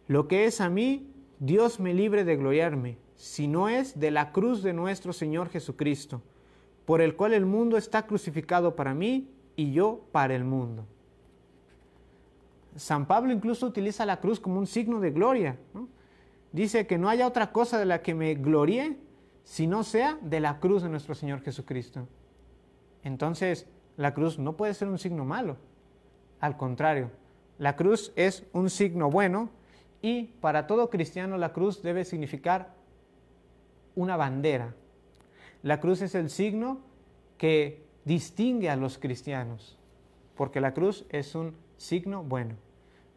Lo 0.08 0.28
que 0.30 0.46
es 0.46 0.62
a 0.62 0.70
mí, 0.70 1.12
Dios 1.40 1.82
me 1.82 1.94
libre 1.94 2.24
de 2.24 2.38
gloriarme, 2.38 2.98
si 3.16 3.48
no 3.48 3.70
es 3.70 4.00
de 4.00 4.12
la 4.12 4.32
cruz 4.32 4.64
de 4.64 4.74
nuestro 4.74 5.14
Señor 5.14 5.50
Jesucristo, 5.50 6.22
por 6.86 7.02
el 7.02 7.16
cual 7.16 7.34
el 7.34 7.46
mundo 7.46 7.78
está 7.78 8.06
crucificado 8.06 8.76
para 8.76 8.94
mí 8.94 9.30
y 9.56 9.72
yo 9.72 10.02
para 10.12 10.36
el 10.36 10.44
mundo. 10.44 10.86
San 12.76 13.06
Pablo 13.06 13.32
incluso 13.32 13.68
utiliza 13.68 14.06
la 14.06 14.20
cruz 14.20 14.40
como 14.40 14.60
un 14.60 14.68
signo 14.68 15.00
de 15.00 15.12
gloria. 15.12 15.58
Dice 16.52 16.88
que 16.88 16.98
no 16.98 17.10
haya 17.10 17.28
otra 17.28 17.52
cosa 17.52 17.78
de 17.78 17.86
la 17.86 18.02
que 18.02 18.16
me 18.16 18.34
gloríe 18.36 18.98
si 19.44 19.68
no 19.68 19.84
sea 19.84 20.18
de 20.22 20.40
la 20.40 20.60
cruz 20.60 20.84
de 20.84 20.90
nuestro 20.90 21.14
Señor 21.16 21.42
Jesucristo. 21.42 22.08
Entonces, 23.04 23.68
la 23.98 24.14
cruz 24.14 24.40
no 24.40 24.58
puede 24.58 24.74
ser 24.74 24.88
un 24.88 24.98
signo 24.98 25.26
malo. 25.26 25.58
Al 26.40 26.58
contrario, 26.58 27.12
la 27.60 27.76
cruz 27.76 28.12
es 28.16 28.46
un 28.54 28.70
signo 28.70 29.10
bueno 29.10 29.50
y 30.02 30.24
para 30.42 30.68
todo 30.68 30.90
cristiano 30.90 31.38
la 31.38 31.54
cruz 31.54 31.82
debe 31.82 32.06
significar 32.06 32.74
una 33.96 34.18
bandera. 34.18 34.74
La 35.62 35.80
cruz 35.80 36.02
es 36.02 36.16
el 36.16 36.30
signo 36.30 36.82
que 37.38 37.86
distingue 38.06 38.70
a 38.70 38.76
los 38.76 38.98
cristianos, 38.98 39.78
porque 40.36 40.62
la 40.62 40.74
cruz 40.74 41.06
es 41.10 41.36
un 41.36 41.56
signo 41.78 42.24
bueno. 42.24 42.56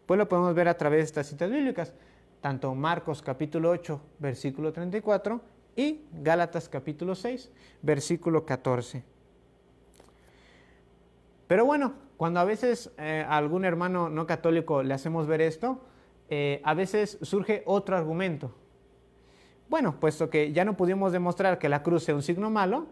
Pues 0.07 0.19
lo 0.19 0.29
podemos 0.29 0.55
ver 0.55 0.69
a 0.69 0.77
través 0.77 0.99
de 0.99 1.05
estas 1.05 1.27
citas 1.27 1.51
bíblicas, 1.51 1.93
tanto 2.41 2.75
Marcos 2.75 3.23
capítulo 3.23 3.71
8, 3.71 4.01
versículo 4.19 4.73
34 4.73 5.41
y 5.75 6.03
Gálatas 6.13 6.69
capítulo 6.69 7.15
6, 7.15 7.51
versículo 7.83 8.47
14. 8.47 9.03
Pero 11.47 11.65
bueno, 11.65 11.95
cuando 12.17 12.41
a 12.41 12.45
veces 12.45 12.93
eh, 12.99 13.25
a 13.27 13.37
algún 13.37 13.65
hermano 13.65 14.09
no 14.09 14.27
católico 14.27 14.83
le 14.83 14.95
hacemos 14.95 15.27
ver 15.27 15.41
esto, 15.41 15.81
eh, 16.29 16.61
a 16.65 16.75
veces 16.75 17.19
surge 17.23 17.63
otro 17.67 17.97
argumento. 17.97 18.55
Bueno, 19.69 19.99
puesto 19.99 20.31
que 20.31 20.53
ya 20.53 20.65
no 20.65 20.77
pudimos 20.77 21.13
demostrar 21.13 21.59
que 21.59 21.69
la 21.69 21.83
cruz 21.83 22.05
sea 22.05 22.15
un 22.15 22.23
signo 22.23 22.51
malo, 22.51 22.87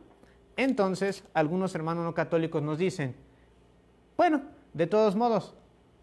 entonces 0.56 1.24
algunos 1.34 1.74
hermanos 1.74 2.04
no 2.04 2.14
católicos 2.14 2.62
nos 2.62 2.78
dicen, 2.78 3.14
bueno, 4.16 4.42
de 4.72 4.86
todos 4.86 5.16
modos, 5.16 5.54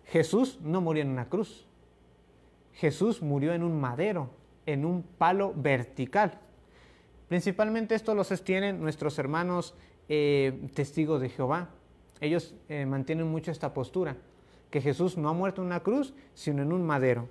Jesús 0.05 0.59
no 0.61 0.81
murió 0.81 1.03
en 1.03 1.09
una 1.09 1.29
cruz. 1.29 1.67
Jesús 2.73 3.21
murió 3.21 3.53
en 3.53 3.63
un 3.63 3.79
madero, 3.79 4.29
en 4.65 4.85
un 4.85 5.03
palo 5.03 5.53
vertical. 5.55 6.39
Principalmente 7.27 7.95
esto 7.95 8.15
lo 8.15 8.23
sostienen 8.23 8.81
nuestros 8.81 9.17
hermanos 9.19 9.75
eh, 10.09 10.69
testigos 10.73 11.21
de 11.21 11.29
Jehová. 11.29 11.69
Ellos 12.19 12.55
eh, 12.69 12.85
mantienen 12.85 13.27
mucho 13.27 13.51
esta 13.51 13.73
postura, 13.73 14.17
que 14.69 14.81
Jesús 14.81 15.17
no 15.17 15.29
ha 15.29 15.33
muerto 15.33 15.61
en 15.61 15.67
una 15.67 15.81
cruz, 15.81 16.13
sino 16.33 16.61
en 16.61 16.71
un 16.71 16.85
madero. 16.85 17.29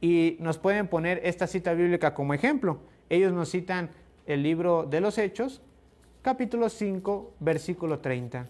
Y 0.00 0.36
nos 0.40 0.58
pueden 0.58 0.88
poner 0.88 1.20
esta 1.24 1.46
cita 1.46 1.74
bíblica 1.74 2.14
como 2.14 2.34
ejemplo. 2.34 2.80
Ellos 3.08 3.32
nos 3.32 3.50
citan 3.50 3.90
el 4.26 4.42
libro 4.42 4.84
de 4.84 5.00
los 5.00 5.18
Hechos, 5.18 5.62
capítulo 6.22 6.68
5, 6.68 7.34
versículo 7.40 7.98
30. 7.98 8.48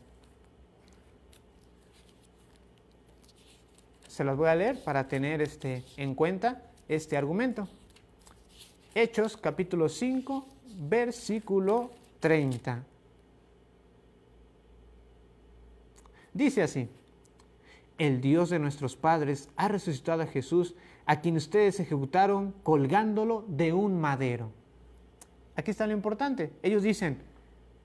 Se 4.08 4.24
las 4.24 4.36
voy 4.36 4.48
a 4.48 4.54
leer 4.56 4.82
para 4.82 5.06
tener 5.06 5.40
este, 5.40 5.84
en 5.96 6.14
cuenta 6.14 6.62
este 6.88 7.16
argumento. 7.16 7.68
Hechos 8.94 9.36
capítulo 9.36 9.88
5, 9.88 10.46
versículo 10.88 11.92
30. 12.18 12.82
Dice 16.34 16.62
así, 16.62 16.88
el 17.98 18.20
Dios 18.20 18.50
de 18.50 18.58
nuestros 18.58 18.96
padres 18.96 19.48
ha 19.56 19.68
resucitado 19.68 20.22
a 20.22 20.26
Jesús, 20.26 20.74
a 21.08 21.22
quien 21.22 21.36
ustedes 21.36 21.80
ejecutaron 21.80 22.54
colgándolo 22.62 23.42
de 23.48 23.72
un 23.72 23.98
madero. 23.98 24.50
Aquí 25.56 25.70
está 25.70 25.86
lo 25.86 25.94
importante. 25.94 26.52
Ellos 26.62 26.82
dicen, 26.82 27.22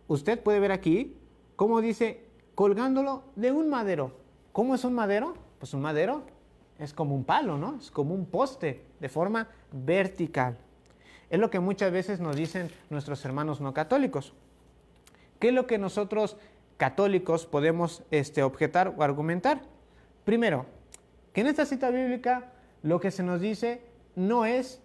usted 0.10 0.38
puede 0.42 0.60
ver 0.60 0.74
aquí 0.74 1.16
cómo 1.56 1.80
dice 1.80 2.26
colgándolo 2.54 3.24
de 3.38 3.54
un 3.54 3.70
madero. 3.70 4.12
¿Cómo 4.52 4.76
es 4.76 4.84
un 4.84 4.94
madero? 4.94 5.36
Pues 5.58 5.74
un 5.74 5.82
madero 5.82 6.24
es 6.78 6.94
como 6.94 7.16
un 7.16 7.24
palo, 7.24 7.58
¿no? 7.58 7.78
Es 7.80 7.92
como 7.92 8.14
un 8.14 8.26
poste 8.26 8.84
de 9.00 9.08
forma 9.08 9.48
vertical. 9.72 10.58
Es 11.30 11.40
lo 11.40 11.50
que 11.50 11.62
muchas 11.62 11.94
veces 11.94 12.20
nos 12.20 12.36
dicen 12.36 12.70
nuestros 12.90 13.24
hermanos 13.24 13.62
no 13.62 13.74
católicos. 13.74 14.34
¿Qué 15.40 15.48
es 15.48 15.54
lo 15.54 15.66
que 15.66 15.78
nosotros 15.78 16.36
católicos 16.76 17.46
podemos 17.46 18.04
este, 18.12 18.44
objetar 18.44 18.94
o 18.98 19.02
argumentar? 19.02 19.62
Primero, 20.26 20.66
que 21.32 21.40
en 21.40 21.48
esta 21.48 21.66
cita 21.66 21.90
bíblica 21.90 22.50
lo 22.84 23.00
que 23.00 23.12
se 23.12 23.24
nos 23.24 23.42
dice 23.42 23.82
no 24.16 24.46
es 24.46 24.82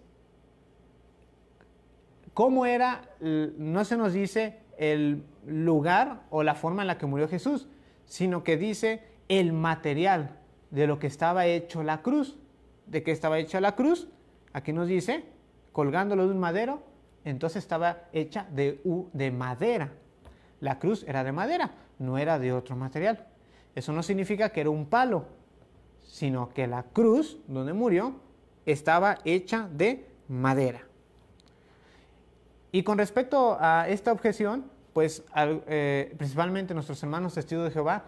cómo 2.33 2.65
era, 2.65 3.01
no 3.19 3.85
se 3.85 3.97
nos 3.97 4.13
dice 4.13 4.59
el 4.77 5.23
lugar 5.45 6.21
o 6.29 6.41
la 6.41 6.55
forma 6.55 6.81
en 6.81 6.87
la 6.87 6.97
que 6.97 7.05
murió 7.05 7.27
Jesús, 7.27 7.67
sino 8.05 8.43
que 8.43 8.57
dice 8.57 9.03
el 9.27 9.53
material 9.53 10.37
de 10.71 10.87
lo 10.87 10.97
que 10.97 11.07
estaba 11.07 11.45
hecho 11.45 11.83
la 11.83 12.01
cruz. 12.01 12.39
¿De 12.87 13.03
qué 13.03 13.11
estaba 13.11 13.37
hecha 13.37 13.61
la 13.61 13.75
cruz? 13.75 14.07
Aquí 14.53 14.73
nos 14.73 14.87
dice, 14.87 15.25
colgándolo 15.73 16.25
de 16.25 16.33
un 16.33 16.39
madero, 16.39 16.81
entonces 17.25 17.61
estaba 17.61 18.05
hecha 18.13 18.47
de, 18.51 18.81
de 19.13 19.31
madera. 19.31 19.91
La 20.59 20.79
cruz 20.79 21.03
era 21.07 21.23
de 21.23 21.31
madera, 21.31 21.71
no 21.99 22.17
era 22.17 22.39
de 22.39 22.53
otro 22.53 22.75
material. 22.75 23.27
Eso 23.75 23.93
no 23.93 24.01
significa 24.01 24.49
que 24.49 24.61
era 24.61 24.69
un 24.69 24.87
palo, 24.87 25.25
sino 26.09 26.49
que 26.49 26.65
la 26.67 26.83
cruz 26.83 27.37
donde 27.47 27.71
murió 27.71 28.15
estaba 28.65 29.19
hecha 29.25 29.69
de 29.71 30.05
madera. 30.27 30.81
Y 32.71 32.83
con 32.83 32.97
respecto 32.97 33.57
a 33.59 33.87
esta 33.87 34.11
objeción, 34.11 34.65
pues 34.93 35.23
eh, 35.35 36.13
principalmente 36.17 36.73
nuestros 36.73 37.01
hermanos 37.03 37.35
testigos 37.35 37.65
de 37.65 37.71
Jehová 37.71 38.03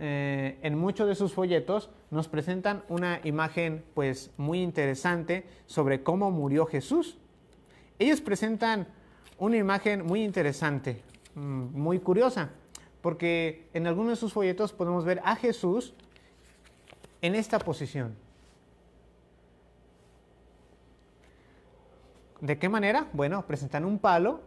eh, 0.00 0.58
en 0.62 0.78
muchos 0.78 1.06
de 1.06 1.14
sus 1.14 1.34
folletos 1.34 1.90
nos 2.10 2.28
presentan 2.28 2.82
una 2.88 3.20
imagen 3.24 3.84
pues 3.94 4.30
muy 4.38 4.62
interesante 4.62 5.46
sobre 5.66 6.02
cómo 6.02 6.30
murió 6.30 6.64
Jesús. 6.64 7.18
Ellos 7.98 8.22
presentan 8.22 8.88
una 9.38 9.58
imagen 9.58 10.06
muy 10.06 10.24
interesante, 10.24 11.02
mm, 11.34 11.78
muy 11.78 11.98
curiosa, 11.98 12.50
porque 13.02 13.68
en 13.74 13.86
algunos 13.86 14.12
de 14.12 14.16
sus 14.16 14.32
folletos 14.32 14.72
podemos 14.72 15.04
ver 15.04 15.20
a 15.24 15.36
Jesús 15.36 15.94
en 17.22 17.34
esta 17.36 17.58
posición. 17.58 18.16
¿De 22.40 22.58
qué 22.58 22.68
manera? 22.68 23.08
Bueno, 23.12 23.46
presentan 23.46 23.84
un 23.84 24.00
palo 24.00 24.40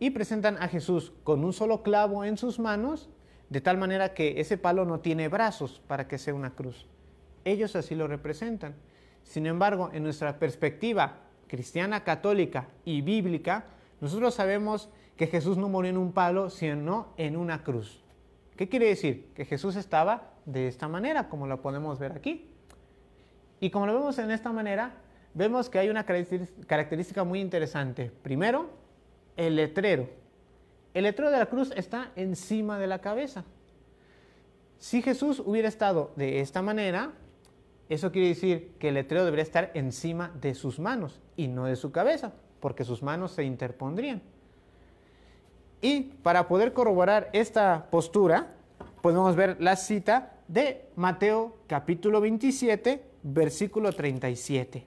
y 0.00 0.10
presentan 0.10 0.60
a 0.60 0.68
Jesús 0.68 1.12
con 1.22 1.44
un 1.44 1.52
solo 1.52 1.82
clavo 1.84 2.24
en 2.24 2.36
sus 2.36 2.58
manos 2.58 3.08
de 3.48 3.60
tal 3.60 3.78
manera 3.78 4.12
que 4.12 4.40
ese 4.40 4.58
palo 4.58 4.84
no 4.84 5.00
tiene 5.00 5.28
brazos 5.28 5.80
para 5.86 6.08
que 6.08 6.18
sea 6.18 6.34
una 6.34 6.54
cruz. 6.54 6.86
Ellos 7.44 7.76
así 7.76 7.94
lo 7.94 8.08
representan. 8.08 8.74
Sin 9.22 9.46
embargo, 9.46 9.90
en 9.92 10.02
nuestra 10.02 10.38
perspectiva 10.38 11.20
cristiana, 11.46 12.04
católica 12.04 12.68
y 12.84 13.00
bíblica, 13.00 13.66
nosotros 14.00 14.34
sabemos 14.34 14.90
que 15.16 15.28
Jesús 15.28 15.56
no 15.56 15.68
murió 15.68 15.90
en 15.90 15.96
un 15.96 16.12
palo, 16.12 16.50
sino 16.50 17.12
en 17.16 17.36
una 17.36 17.62
cruz. 17.62 18.02
¿Qué 18.56 18.68
quiere 18.68 18.86
decir? 18.86 19.30
Que 19.34 19.44
Jesús 19.44 19.76
estaba 19.76 20.32
de 20.48 20.66
esta 20.66 20.88
manera, 20.88 21.28
como 21.28 21.46
lo 21.46 21.60
podemos 21.60 21.98
ver 21.98 22.12
aquí. 22.12 22.48
Y 23.60 23.70
como 23.70 23.86
lo 23.86 23.94
vemos 23.94 24.18
en 24.18 24.30
esta 24.30 24.50
manera, 24.50 24.94
vemos 25.34 25.68
que 25.68 25.78
hay 25.78 25.90
una 25.90 26.04
característica 26.04 27.22
muy 27.24 27.40
interesante. 27.40 28.10
Primero, 28.22 28.70
el 29.36 29.56
letrero. 29.56 30.08
El 30.94 31.04
letrero 31.04 31.30
de 31.30 31.38
la 31.38 31.46
cruz 31.46 31.70
está 31.76 32.12
encima 32.16 32.78
de 32.78 32.86
la 32.86 33.00
cabeza. 33.00 33.44
Si 34.78 35.02
Jesús 35.02 35.42
hubiera 35.44 35.68
estado 35.68 36.12
de 36.16 36.40
esta 36.40 36.62
manera, 36.62 37.12
eso 37.88 38.10
quiere 38.10 38.28
decir 38.28 38.74
que 38.78 38.88
el 38.88 38.94
letrero 38.94 39.24
debería 39.24 39.42
estar 39.42 39.70
encima 39.74 40.30
de 40.40 40.54
sus 40.54 40.78
manos 40.78 41.20
y 41.36 41.48
no 41.48 41.66
de 41.66 41.76
su 41.76 41.92
cabeza, 41.92 42.32
porque 42.60 42.84
sus 42.84 43.02
manos 43.02 43.32
se 43.32 43.44
interpondrían. 43.44 44.22
Y 45.82 46.00
para 46.22 46.48
poder 46.48 46.72
corroborar 46.72 47.28
esta 47.32 47.88
postura, 47.90 48.54
podemos 49.02 49.36
ver 49.36 49.56
la 49.60 49.76
cita 49.76 50.37
de 50.48 50.88
Mateo 50.96 51.58
capítulo 51.66 52.20
27, 52.22 53.04
versículo 53.22 53.92
37, 53.92 54.84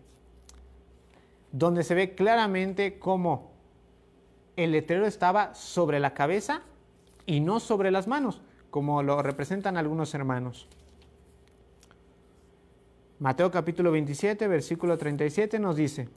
donde 1.52 1.84
se 1.84 1.94
ve 1.94 2.16
claramente 2.16 2.98
cómo 2.98 3.52
el 4.56 4.72
letrero 4.72 5.06
estaba 5.06 5.54
sobre 5.54 6.00
la 6.00 6.14
cabeza 6.16 6.64
y 7.28 7.40
no 7.40 7.60
sobre 7.60 7.92
las 7.92 8.08
manos, 8.08 8.42
como 8.72 9.04
lo 9.04 9.22
representan 9.22 9.78
algunos 9.78 10.14
hermanos. 10.16 10.68
Mateo 13.20 13.52
capítulo 13.52 13.92
27, 13.92 14.48
versículo 14.48 14.98
37 14.98 15.60
nos 15.60 15.76
dice, 15.76 16.10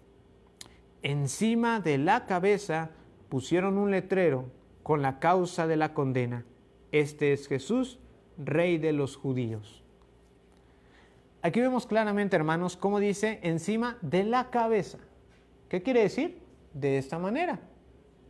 encima 1.02 1.80
de 1.80 1.98
la 1.98 2.24
cabeza 2.24 2.92
pusieron 3.28 3.76
un 3.76 3.90
letrero 3.90 4.46
con 4.82 5.02
la 5.02 5.18
causa 5.18 5.66
de 5.66 5.76
la 5.76 5.92
condena. 5.92 6.46
Este 6.92 7.34
es 7.34 7.46
Jesús, 7.46 7.98
rey 8.38 8.78
de 8.78 8.92
los 8.92 9.16
judíos. 9.16 9.82
Aquí 11.42 11.60
vemos 11.60 11.86
claramente, 11.86 12.36
hermanos, 12.36 12.76
cómo 12.76 13.00
dice 13.00 13.38
encima 13.42 13.98
de 14.00 14.24
la 14.24 14.50
cabeza. 14.50 14.98
¿Qué 15.68 15.82
quiere 15.82 16.02
decir? 16.02 16.40
De 16.72 16.96
esta 16.96 17.18
manera. 17.18 17.60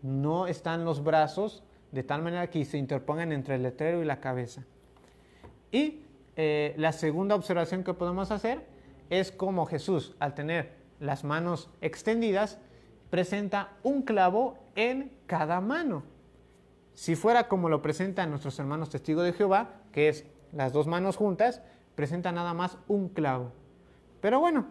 No 0.02 0.46
están 0.46 0.84
los 0.84 1.02
brazos 1.02 1.62
de 1.92 2.02
tal 2.02 2.22
manera 2.22 2.50
que 2.50 2.64
se 2.64 2.76
interpongan 2.76 3.30
entre 3.30 3.54
el 3.54 3.62
letrero 3.62 4.02
y 4.02 4.04
la 4.04 4.20
cabeza. 4.20 4.64
Y 5.70 6.02
eh, 6.36 6.74
la 6.76 6.92
segunda 6.92 7.36
observación 7.36 7.84
que 7.84 7.94
podemos 7.94 8.32
hacer 8.32 8.66
es 9.10 9.30
cómo 9.30 9.66
Jesús, 9.66 10.16
al 10.18 10.34
tener 10.34 10.72
las 10.98 11.22
manos 11.22 11.70
extendidas, 11.80 12.58
presenta 13.10 13.74
un 13.84 14.02
clavo 14.02 14.58
en 14.74 15.12
cada 15.26 15.60
mano. 15.60 16.02
Si 16.94 17.16
fuera 17.16 17.48
como 17.48 17.68
lo 17.68 17.82
presentan 17.82 18.30
nuestros 18.30 18.58
hermanos 18.58 18.88
testigos 18.88 19.24
de 19.24 19.32
Jehová, 19.32 19.80
que 19.92 20.08
es 20.08 20.24
las 20.52 20.72
dos 20.72 20.86
manos 20.86 21.16
juntas, 21.16 21.60
presenta 21.96 22.32
nada 22.32 22.54
más 22.54 22.78
un 22.86 23.08
clavo. 23.08 23.50
Pero 24.20 24.40
bueno, 24.40 24.66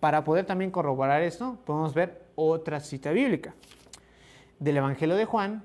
para 0.00 0.24
poder 0.24 0.46
también 0.46 0.70
corroborar 0.70 1.22
esto, 1.22 1.58
podemos 1.66 1.94
ver 1.94 2.26
otra 2.36 2.80
cita 2.80 3.12
bíblica. 3.12 3.54
Del 4.58 4.78
Evangelio 4.78 5.14
de 5.14 5.26
Juan, 5.26 5.62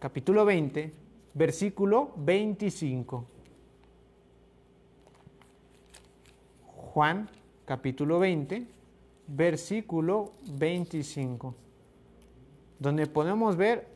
capítulo 0.00 0.44
20, 0.44 0.92
versículo 1.34 2.12
25. 2.16 3.24
Juan, 6.66 7.30
capítulo 7.64 8.18
20, 8.18 8.66
versículo 9.28 10.32
25, 10.46 11.54
donde 12.78 13.06
podemos 13.06 13.56
ver 13.56 13.93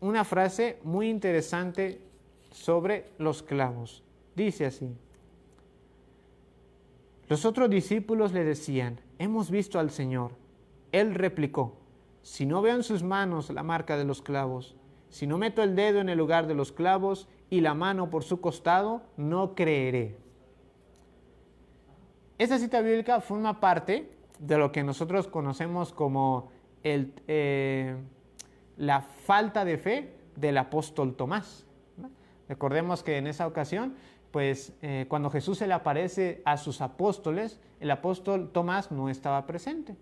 una 0.00 0.24
frase 0.24 0.78
muy 0.82 1.08
interesante 1.08 2.00
sobre 2.50 3.10
los 3.18 3.42
clavos. 3.42 4.02
Dice 4.34 4.66
así. 4.66 4.94
Los 7.28 7.44
otros 7.44 7.68
discípulos 7.68 8.32
le 8.32 8.44
decían, 8.44 9.00
hemos 9.18 9.50
visto 9.50 9.78
al 9.78 9.90
Señor. 9.90 10.32
Él 10.92 11.14
replicó, 11.14 11.76
si 12.22 12.46
no 12.46 12.62
veo 12.62 12.76
en 12.76 12.82
sus 12.82 13.02
manos 13.02 13.50
la 13.50 13.62
marca 13.62 13.96
de 13.96 14.04
los 14.04 14.22
clavos, 14.22 14.76
si 15.10 15.26
no 15.26 15.38
meto 15.38 15.62
el 15.62 15.74
dedo 15.74 16.00
en 16.00 16.08
el 16.08 16.18
lugar 16.18 16.46
de 16.46 16.54
los 16.54 16.72
clavos 16.72 17.28
y 17.50 17.60
la 17.60 17.74
mano 17.74 18.10
por 18.10 18.22
su 18.24 18.40
costado, 18.40 19.02
no 19.16 19.54
creeré. 19.54 20.16
Esta 22.38 22.58
cita 22.58 22.80
bíblica 22.80 23.20
forma 23.20 23.60
parte 23.60 24.10
de 24.38 24.58
lo 24.58 24.70
que 24.70 24.82
nosotros 24.82 25.26
conocemos 25.26 25.92
como 25.92 26.50
el, 26.82 27.12
eh, 27.26 27.96
la 28.76 29.00
falta 29.00 29.64
de 29.64 29.78
fe 29.78 30.14
del 30.36 30.58
apóstol 30.58 31.14
Tomás. 31.14 31.66
Recordemos 32.48 33.02
que 33.02 33.16
en 33.16 33.26
esa 33.26 33.46
ocasión 33.46 33.94
pues 34.36 34.74
eh, 34.82 35.06
cuando 35.08 35.30
Jesús 35.30 35.56
se 35.56 35.66
le 35.66 35.72
aparece 35.72 36.42
a 36.44 36.58
sus 36.58 36.82
apóstoles, 36.82 37.58
el 37.80 37.90
apóstol 37.90 38.50
Tomás 38.52 38.90
no 38.90 39.08
estaba 39.08 39.46
presente. 39.46 39.96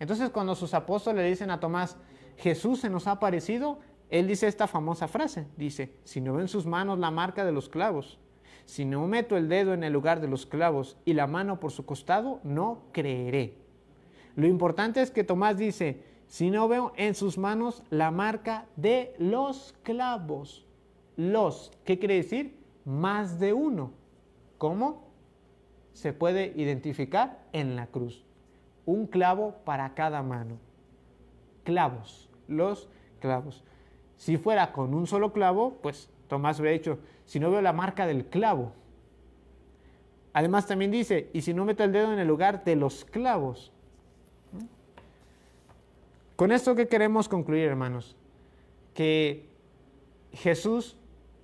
Entonces 0.00 0.30
cuando 0.30 0.56
sus 0.56 0.74
apóstoles 0.74 1.22
le 1.22 1.30
dicen 1.30 1.52
a 1.52 1.60
Tomás, 1.60 1.96
Jesús 2.38 2.80
se 2.80 2.90
nos 2.90 3.06
ha 3.06 3.12
aparecido, 3.12 3.78
él 4.10 4.26
dice 4.26 4.48
esta 4.48 4.66
famosa 4.66 5.06
frase, 5.06 5.46
dice, 5.56 5.94
si 6.02 6.20
no 6.20 6.32
veo 6.32 6.42
en 6.42 6.48
sus 6.48 6.66
manos 6.66 6.98
la 6.98 7.12
marca 7.12 7.44
de 7.44 7.52
los 7.52 7.68
clavos, 7.68 8.18
si 8.64 8.84
no 8.84 9.06
meto 9.06 9.36
el 9.36 9.48
dedo 9.48 9.74
en 9.74 9.84
el 9.84 9.92
lugar 9.92 10.20
de 10.20 10.26
los 10.26 10.44
clavos 10.44 10.96
y 11.04 11.12
la 11.12 11.28
mano 11.28 11.60
por 11.60 11.70
su 11.70 11.86
costado, 11.86 12.40
no 12.42 12.82
creeré. 12.90 13.58
Lo 14.34 14.48
importante 14.48 15.02
es 15.02 15.12
que 15.12 15.22
Tomás 15.22 15.56
dice, 15.56 16.02
si 16.28 16.50
no 16.50 16.68
veo 16.68 16.92
en 16.96 17.16
sus 17.16 17.36
manos 17.38 17.82
la 17.90 18.12
marca 18.12 18.66
de 18.76 19.14
los 19.18 19.74
clavos. 19.82 20.64
Los, 21.16 21.72
¿qué 21.84 21.98
quiere 21.98 22.14
decir? 22.14 22.58
más 22.88 23.38
de 23.38 23.52
uno. 23.52 23.92
¿Cómo? 24.56 25.08
Se 25.92 26.14
puede 26.14 26.54
identificar 26.56 27.44
en 27.52 27.76
la 27.76 27.86
cruz. 27.86 28.24
Un 28.86 29.06
clavo 29.06 29.56
para 29.64 29.94
cada 29.94 30.22
mano. 30.22 30.56
Clavos, 31.64 32.30
los 32.48 32.88
clavos. 33.20 33.62
Si 34.16 34.38
fuera 34.38 34.72
con 34.72 34.94
un 34.94 35.06
solo 35.06 35.34
clavo, 35.34 35.78
pues 35.82 36.08
Tomás 36.28 36.58
hubiera 36.60 36.72
dicho, 36.78 36.98
si 37.26 37.38
no 37.38 37.50
veo 37.50 37.60
la 37.60 37.74
marca 37.74 38.06
del 38.06 38.24
clavo. 38.24 38.72
Además 40.32 40.66
también 40.66 40.90
dice, 40.90 41.28
y 41.34 41.42
si 41.42 41.52
no 41.52 41.66
meto 41.66 41.84
el 41.84 41.92
dedo 41.92 42.12
en 42.12 42.18
el 42.18 42.28
lugar 42.28 42.64
de 42.64 42.74
los 42.74 43.04
clavos. 43.04 43.70
Con 46.38 46.52
esto 46.52 46.76
que 46.76 46.86
queremos 46.86 47.28
concluir, 47.28 47.64
hermanos, 47.64 48.14
que 48.94 49.48
Jesús 50.30 50.96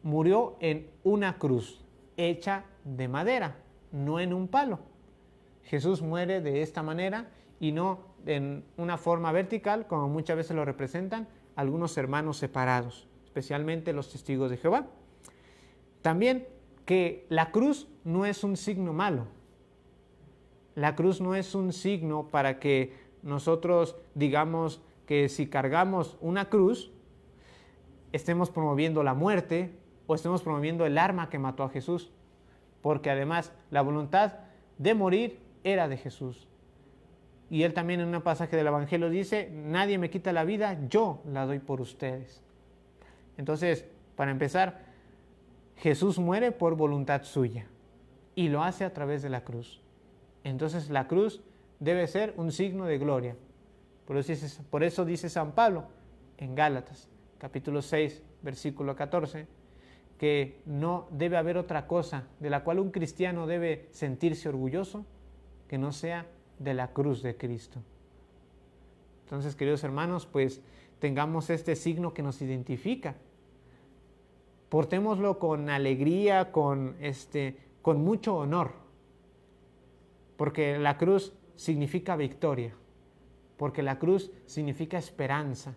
murió 0.04 0.56
en 0.60 0.88
una 1.02 1.36
cruz 1.36 1.84
hecha 2.16 2.66
de 2.84 3.08
madera, 3.08 3.56
no 3.90 4.20
en 4.20 4.32
un 4.32 4.46
palo. 4.46 4.78
Jesús 5.64 6.00
muere 6.00 6.40
de 6.40 6.62
esta 6.62 6.84
manera 6.84 7.28
y 7.58 7.72
no 7.72 8.02
en 8.24 8.62
una 8.76 8.96
forma 8.96 9.32
vertical, 9.32 9.88
como 9.88 10.08
muchas 10.08 10.36
veces 10.36 10.54
lo 10.54 10.64
representan 10.64 11.26
algunos 11.56 11.98
hermanos 11.98 12.36
separados, 12.36 13.08
especialmente 13.24 13.92
los 13.92 14.12
testigos 14.12 14.48
de 14.48 14.58
Jehová. 14.58 14.86
También 16.02 16.46
que 16.84 17.26
la 17.30 17.50
cruz 17.50 17.88
no 18.04 18.26
es 18.26 18.44
un 18.44 18.56
signo 18.56 18.92
malo. 18.92 19.26
La 20.76 20.94
cruz 20.94 21.20
no 21.20 21.34
es 21.34 21.56
un 21.56 21.72
signo 21.72 22.28
para 22.28 22.60
que 22.60 23.03
nosotros 23.24 23.96
digamos 24.14 24.80
que 25.06 25.28
si 25.28 25.48
cargamos 25.48 26.16
una 26.20 26.48
cruz, 26.48 26.92
estemos 28.12 28.50
promoviendo 28.50 29.02
la 29.02 29.14
muerte 29.14 29.76
o 30.06 30.14
estemos 30.14 30.42
promoviendo 30.42 30.86
el 30.86 30.98
arma 30.98 31.30
que 31.30 31.38
mató 31.38 31.64
a 31.64 31.70
Jesús, 31.70 32.12
porque 32.82 33.10
además 33.10 33.52
la 33.70 33.82
voluntad 33.82 34.34
de 34.78 34.94
morir 34.94 35.40
era 35.64 35.88
de 35.88 35.96
Jesús. 35.96 36.46
Y 37.50 37.62
él 37.62 37.74
también 37.74 38.00
en 38.00 38.14
un 38.14 38.22
pasaje 38.22 38.56
del 38.56 38.66
Evangelio 38.66 39.10
dice, 39.10 39.50
nadie 39.52 39.98
me 39.98 40.10
quita 40.10 40.32
la 40.32 40.44
vida, 40.44 40.78
yo 40.88 41.20
la 41.26 41.46
doy 41.46 41.58
por 41.58 41.80
ustedes. 41.80 42.42
Entonces, 43.36 43.86
para 44.16 44.30
empezar, 44.30 44.84
Jesús 45.76 46.18
muere 46.18 46.52
por 46.52 46.76
voluntad 46.76 47.22
suya 47.24 47.66
y 48.34 48.48
lo 48.48 48.62
hace 48.62 48.84
a 48.84 48.92
través 48.92 49.22
de 49.22 49.30
la 49.30 49.44
cruz. 49.44 49.80
Entonces 50.44 50.90
la 50.90 51.08
cruz 51.08 51.42
debe 51.80 52.06
ser 52.06 52.34
un 52.36 52.52
signo 52.52 52.86
de 52.86 52.98
gloria. 52.98 53.36
Por 54.04 54.16
eso 54.16 54.32
dice, 54.32 54.62
por 54.70 54.84
eso 54.84 55.04
dice 55.04 55.28
San 55.28 55.52
Pablo 55.52 55.84
en 56.36 56.54
Gálatas, 56.54 57.08
capítulo 57.38 57.82
6, 57.82 58.22
versículo 58.42 58.94
14, 58.94 59.46
que 60.18 60.60
no 60.66 61.08
debe 61.10 61.36
haber 61.36 61.56
otra 61.56 61.86
cosa 61.86 62.28
de 62.40 62.50
la 62.50 62.62
cual 62.64 62.78
un 62.78 62.90
cristiano 62.90 63.46
debe 63.46 63.88
sentirse 63.90 64.48
orgulloso 64.48 65.04
que 65.68 65.78
no 65.78 65.92
sea 65.92 66.26
de 66.58 66.74
la 66.74 66.92
cruz 66.92 67.22
de 67.22 67.36
Cristo. 67.36 67.80
Entonces, 69.24 69.56
queridos 69.56 69.82
hermanos, 69.84 70.26
pues 70.26 70.60
tengamos 70.98 71.50
este 71.50 71.76
signo 71.76 72.14
que 72.14 72.22
nos 72.22 72.40
identifica. 72.42 73.16
Portémoslo 74.68 75.38
con 75.38 75.70
alegría, 75.70 76.52
con, 76.52 76.96
este, 77.00 77.56
con 77.82 78.02
mucho 78.02 78.36
honor, 78.36 78.72
porque 80.36 80.78
la 80.78 80.98
cruz 80.98 81.32
significa 81.56 82.16
victoria, 82.16 82.74
porque 83.56 83.82
la 83.82 83.98
cruz 83.98 84.30
significa 84.46 84.98
esperanza, 84.98 85.76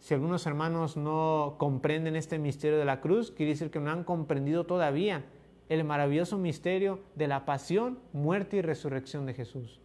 si 0.00 0.14
algunos 0.14 0.46
hermanos 0.46 0.96
no 0.96 1.56
comprenden 1.58 2.16
este 2.16 2.38
misterio 2.38 2.78
de 2.78 2.86
la 2.86 3.02
cruz, 3.02 3.30
quiere 3.30 3.52
decir 3.52 3.70
que 3.70 3.80
no 3.80 3.90
han 3.90 4.02
comprendido 4.02 4.64
todavía 4.64 5.26
el 5.68 5.84
maravilloso 5.84 6.38
misterio 6.38 7.00
de 7.14 7.28
la 7.28 7.44
pasión, 7.44 7.98
muerte 8.12 8.56
y 8.56 8.62
resurrección 8.62 9.26
de 9.26 9.34
Jesús. 9.34 9.78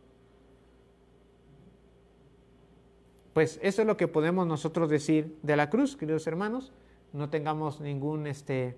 Pues 3.34 3.60
eso 3.62 3.81
es 3.81 3.88
lo 3.88 3.97
que 3.97 4.08
podemos 4.08 4.47
nosotros 4.47 4.89
decir 4.89 5.38
de 5.43 5.58
la 5.58 5.69
cruz, 5.69 5.97
queridos 5.97 6.25
hermanos. 6.25 6.71
No 7.12 7.29
tengamos 7.29 7.81
ningún, 7.81 8.25
este, 8.25 8.77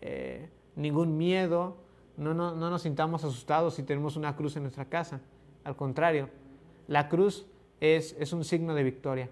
eh, 0.00 0.48
ningún 0.76 1.18
miedo, 1.18 1.76
no, 2.16 2.34
no, 2.34 2.54
no 2.54 2.70
nos 2.70 2.82
sintamos 2.82 3.24
asustados 3.24 3.74
si 3.74 3.82
tenemos 3.82 4.16
una 4.16 4.36
cruz 4.36 4.56
en 4.56 4.62
nuestra 4.62 4.84
casa. 4.86 5.20
Al 5.64 5.76
contrario, 5.76 6.28
la 6.86 7.08
cruz 7.08 7.46
es, 7.80 8.16
es 8.18 8.32
un 8.32 8.44
signo 8.44 8.74
de 8.74 8.82
victoria. 8.82 9.30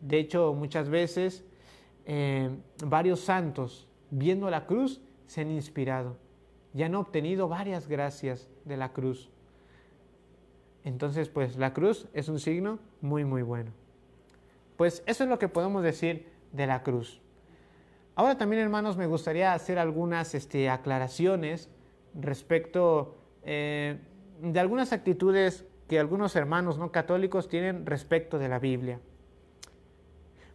De 0.00 0.18
hecho, 0.18 0.54
muchas 0.54 0.88
veces 0.88 1.44
eh, 2.04 2.50
varios 2.84 3.20
santos, 3.20 3.88
viendo 4.10 4.50
la 4.50 4.66
cruz, 4.66 5.00
se 5.26 5.40
han 5.40 5.50
inspirado 5.50 6.16
y 6.74 6.82
han 6.82 6.94
obtenido 6.94 7.48
varias 7.48 7.88
gracias 7.88 8.48
de 8.64 8.76
la 8.76 8.92
cruz. 8.92 9.30
Entonces, 10.84 11.28
pues 11.28 11.56
la 11.56 11.72
cruz 11.72 12.06
es 12.12 12.28
un 12.28 12.38
signo 12.38 12.78
muy, 13.00 13.24
muy 13.24 13.42
bueno. 13.42 13.72
Pues 14.76 15.02
eso 15.06 15.24
es 15.24 15.30
lo 15.30 15.38
que 15.38 15.48
podemos 15.48 15.82
decir 15.82 16.28
de 16.52 16.66
la 16.66 16.82
cruz. 16.82 17.20
Ahora 18.14 18.38
también, 18.38 18.62
hermanos, 18.62 18.96
me 18.96 19.06
gustaría 19.06 19.52
hacer 19.52 19.78
algunas 19.78 20.34
este, 20.34 20.70
aclaraciones 20.70 21.70
respecto 22.20 23.16
eh, 23.42 23.98
de 24.40 24.60
algunas 24.60 24.92
actitudes 24.92 25.66
que 25.88 25.98
algunos 25.98 26.34
hermanos 26.36 26.78
no 26.78 26.90
católicos 26.90 27.48
tienen 27.48 27.86
respecto 27.86 28.38
de 28.38 28.48
la 28.48 28.58
Biblia. 28.58 29.00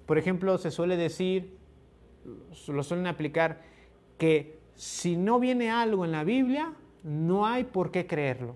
Por 0.06 0.18
ejemplo, 0.18 0.58
se 0.58 0.72
suele 0.72 0.98
decir, 0.98 1.58
lo 2.68 2.84
suelen 2.84 3.08
aplicar, 3.08 3.62
que 4.18 4.60
si 4.76 5.16
no 5.16 5.40
viene 5.40 5.72
algo 5.72 6.04
en 6.06 6.12
la 6.12 6.24
Biblia, 6.24 6.74
no 7.04 7.46
hay 7.46 7.64
por 7.64 7.92
qué 7.92 8.08
creerlo. 8.08 8.56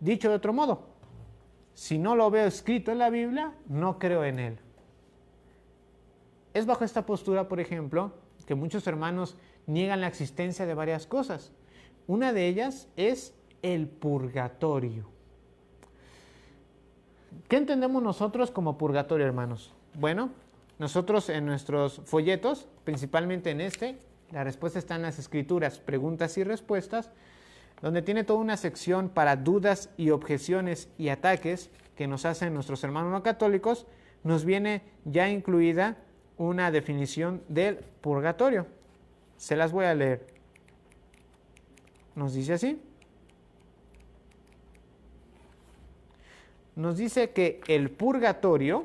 Dicho 0.00 0.28
de 0.28 0.36
otro 0.36 0.52
modo, 0.52 0.86
si 1.74 1.98
no 1.98 2.16
lo 2.16 2.30
veo 2.30 2.46
escrito 2.46 2.90
en 2.92 2.98
la 2.98 3.10
Biblia, 3.10 3.52
no 3.68 3.98
creo 3.98 4.24
en 4.24 4.38
él. 4.38 4.58
Es 6.54 6.66
bajo 6.66 6.84
esta 6.84 7.06
postura, 7.06 7.48
por 7.48 7.60
ejemplo, 7.60 8.12
que 8.46 8.54
muchos 8.54 8.86
hermanos 8.86 9.36
niegan 9.66 10.00
la 10.00 10.08
existencia 10.08 10.66
de 10.66 10.74
varias 10.74 11.06
cosas. 11.06 11.52
Una 12.06 12.32
de 12.32 12.48
ellas 12.48 12.88
es 12.96 13.34
el 13.62 13.88
purgatorio. 13.88 15.08
¿Qué 17.48 17.56
entendemos 17.56 18.02
nosotros 18.02 18.50
como 18.50 18.78
purgatorio, 18.78 19.26
hermanos? 19.26 19.72
Bueno, 19.94 20.30
nosotros 20.78 21.28
en 21.28 21.46
nuestros 21.46 22.00
folletos, 22.04 22.66
principalmente 22.84 23.50
en 23.50 23.60
este, 23.60 23.98
la 24.32 24.44
respuesta 24.44 24.78
está 24.78 24.96
en 24.96 25.02
las 25.02 25.18
escrituras, 25.18 25.78
preguntas 25.78 26.36
y 26.38 26.44
respuestas, 26.44 27.10
donde 27.80 28.02
tiene 28.02 28.24
toda 28.24 28.38
una 28.40 28.56
sección 28.56 29.08
para 29.08 29.36
dudas 29.36 29.90
y 29.96 30.10
objeciones 30.10 30.88
y 30.98 31.08
ataques 31.08 31.70
que 31.96 32.06
nos 32.06 32.24
hacen 32.24 32.54
nuestros 32.54 32.82
hermanos 32.84 33.12
no 33.12 33.22
católicos, 33.22 33.86
nos 34.24 34.44
viene 34.44 34.82
ya 35.04 35.28
incluida 35.28 35.98
una 36.36 36.70
definición 36.70 37.42
del 37.48 37.76
purgatorio. 38.00 38.66
Se 39.42 39.56
las 39.56 39.72
voy 39.72 39.86
a 39.86 39.94
leer. 39.96 40.24
Nos 42.14 42.32
dice 42.32 42.52
así. 42.52 42.80
Nos 46.76 46.96
dice 46.96 47.30
que 47.30 47.60
el 47.66 47.90
purgatorio 47.90 48.84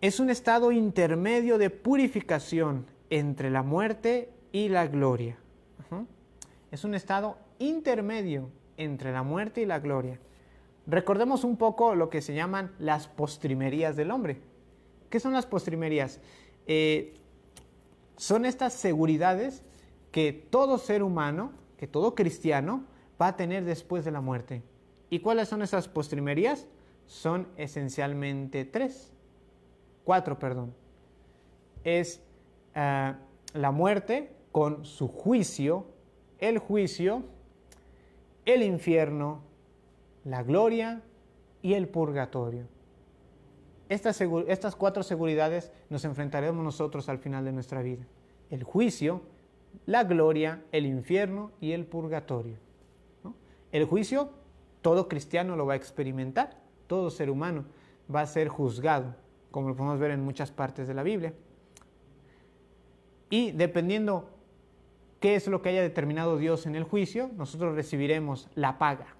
es 0.00 0.18
un 0.18 0.30
estado 0.30 0.72
intermedio 0.72 1.58
de 1.58 1.68
purificación 1.68 2.86
entre 3.10 3.50
la 3.50 3.62
muerte 3.62 4.30
y 4.50 4.70
la 4.70 4.86
gloria. 4.86 5.36
Es 6.70 6.84
un 6.84 6.94
estado 6.94 7.36
intermedio 7.58 8.48
entre 8.78 9.12
la 9.12 9.22
muerte 9.22 9.60
y 9.60 9.66
la 9.66 9.78
gloria. 9.78 10.18
Recordemos 10.86 11.44
un 11.44 11.58
poco 11.58 11.94
lo 11.94 12.08
que 12.08 12.22
se 12.22 12.32
llaman 12.32 12.72
las 12.78 13.08
postrimerías 13.08 13.94
del 13.94 14.10
hombre. 14.10 14.40
¿Qué 15.10 15.20
son 15.20 15.34
las 15.34 15.44
postrimerías? 15.44 16.18
Eh, 16.66 17.18
son 18.22 18.44
estas 18.44 18.72
seguridades 18.72 19.64
que 20.12 20.32
todo 20.32 20.78
ser 20.78 21.02
humano, 21.02 21.50
que 21.76 21.88
todo 21.88 22.14
cristiano 22.14 22.84
va 23.20 23.26
a 23.26 23.36
tener 23.36 23.64
después 23.64 24.04
de 24.04 24.12
la 24.12 24.20
muerte. 24.20 24.62
¿Y 25.10 25.18
cuáles 25.18 25.48
son 25.48 25.60
esas 25.60 25.88
postrimerías? 25.88 26.68
Son 27.08 27.48
esencialmente 27.56 28.64
tres, 28.64 29.12
cuatro, 30.04 30.38
perdón. 30.38 30.72
Es 31.82 32.22
eh, 32.76 33.12
la 33.54 33.70
muerte 33.72 34.30
con 34.52 34.84
su 34.84 35.08
juicio, 35.08 35.86
el 36.38 36.58
juicio, 36.58 37.24
el 38.44 38.62
infierno, 38.62 39.40
la 40.22 40.44
gloria 40.44 41.02
y 41.60 41.74
el 41.74 41.88
purgatorio. 41.88 42.68
Estas, 43.88 44.20
estas, 44.48 44.76
cuatro 44.76 45.02
seguridades 45.02 45.72
nos 45.90 46.04
enfrentaremos 46.04 46.64
nosotros 46.64 47.08
al 47.08 47.18
final 47.18 47.44
de 47.44 47.52
nuestra 47.52 47.82
vida. 47.82 48.06
El 48.50 48.62
juicio, 48.62 49.22
la 49.86 50.04
gloria, 50.04 50.62
el 50.72 50.86
infierno 50.86 51.52
y 51.60 51.72
el 51.72 51.84
purgatorio. 51.84 52.56
El 53.70 53.84
juicio, 53.86 54.30
todo 54.82 55.08
cristiano 55.08 55.56
lo 55.56 55.66
va 55.66 55.74
a 55.74 55.76
experimentar, 55.76 56.60
todo 56.86 57.10
ser 57.10 57.30
humano 57.30 57.64
va 58.14 58.20
a 58.20 58.26
ser 58.26 58.48
juzgado, 58.48 59.14
como 59.50 59.68
lo 59.68 59.76
podemos 59.76 59.98
ver 59.98 60.10
en 60.10 60.22
muchas 60.22 60.50
partes 60.50 60.86
de 60.88 60.94
la 60.94 61.02
Biblia. 61.02 61.32
Y 63.30 63.52
dependiendo 63.52 64.28
qué 65.20 65.36
es 65.36 65.46
lo 65.46 65.62
que 65.62 65.70
haya 65.70 65.80
determinado 65.80 66.36
Dios 66.36 66.66
en 66.66 66.74
el 66.74 66.84
juicio, 66.84 67.30
nosotros 67.36 67.74
recibiremos 67.74 68.50
la 68.54 68.78
paga. 68.78 69.16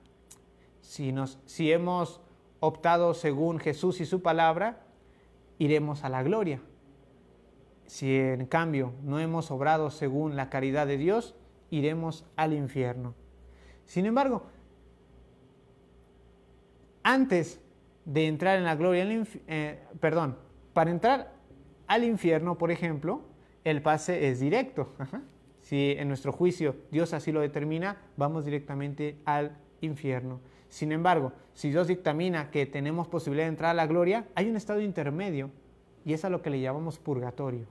Si, 0.83 1.13
nos, 1.13 1.39
si 1.47 1.73
hemos 1.73 2.21
optado 2.63 3.13
según 3.13 3.59
Jesús 3.59 4.01
y 4.01 4.07
su 4.07 4.23
palabra, 4.23 4.87
iremos 5.59 6.05
a 6.05 6.09
la 6.09 6.23
gloria. 6.23 6.61
Si 7.87 8.17
en 8.17 8.47
cambio 8.47 8.93
no 9.03 9.19
hemos 9.19 9.51
obrado 9.51 9.91
según 9.91 10.37
la 10.37 10.49
caridad 10.49 10.87
de 10.87 10.97
Dios, 10.97 11.35
iremos 11.71 12.25
al 12.37 12.53
infierno. 12.53 13.15
Sin 13.85 14.07
embargo, 14.07 14.45
antes 17.03 17.61
de 18.05 18.29
entrar 18.29 18.59
en 18.59 18.65
la 18.65 18.77
gloria, 18.77 19.07
eh, 19.49 19.81
perdón, 19.99 20.39
para 20.73 20.93
entrar 20.93 21.33
al 21.89 22.05
infierno, 22.05 22.59
por 22.59 22.71
ejemplo, 22.71 23.23
el 23.65 23.83
pase 23.83 24.29
es 24.29 24.39
directo. 24.39 24.95
Si 25.63 25.97
en 25.99 26.07
nuestro 26.07 26.33
juicio 26.33 26.77
Dios 26.93 27.13
así 27.13 27.33
lo 27.33 27.41
determina, 27.41 27.97
vamos 28.17 28.45
directamente 28.45 29.19
al 29.25 29.57
infierno. 29.81 30.41
Sin 30.73 30.91
embargo, 30.91 31.35
si 31.53 31.69
Dios 31.69 31.87
dictamina 31.87 32.51
que 32.51 32.65
tenemos 32.65 33.07
posibilidad 33.07 33.45
de 33.45 33.51
entrar 33.51 33.73
a 33.73 33.75
la 33.75 33.87
gloria, 33.87 34.27
hay 34.35 34.49
un 34.49 34.57
estado 34.57 34.81
intermedio 34.81 35.51
y 36.03 36.15
es 36.15 36.25
a 36.25 36.31
lo 36.31 36.41
que 36.41 36.49
le 36.49 36.63
llamamos 36.63 36.99
purgatorio. 36.99 37.67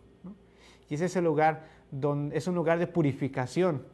Y 0.88 0.94
es 0.94 1.02
ese 1.02 1.20
lugar 1.20 1.66
donde 1.90 2.38
es 2.38 2.46
un 2.46 2.54
lugar 2.54 2.78
de 2.78 2.86
purificación, 2.86 3.88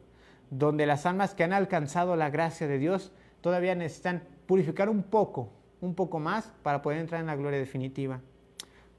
donde 0.49 0.85
las 0.85 1.05
almas 1.05 1.35
que 1.35 1.45
han 1.45 1.53
alcanzado 1.53 2.17
la 2.17 2.29
gracia 2.29 2.67
de 2.67 2.79
Dios 2.79 3.13
todavía 3.39 3.75
necesitan 3.75 4.23
purificar 4.45 4.89
un 4.89 5.03
poco, 5.03 5.53
un 5.79 5.95
poco 5.95 6.19
más 6.19 6.51
para 6.61 6.81
poder 6.81 6.99
entrar 6.99 7.21
en 7.21 7.27
la 7.27 7.37
gloria 7.37 7.59
definitiva. 7.59 8.19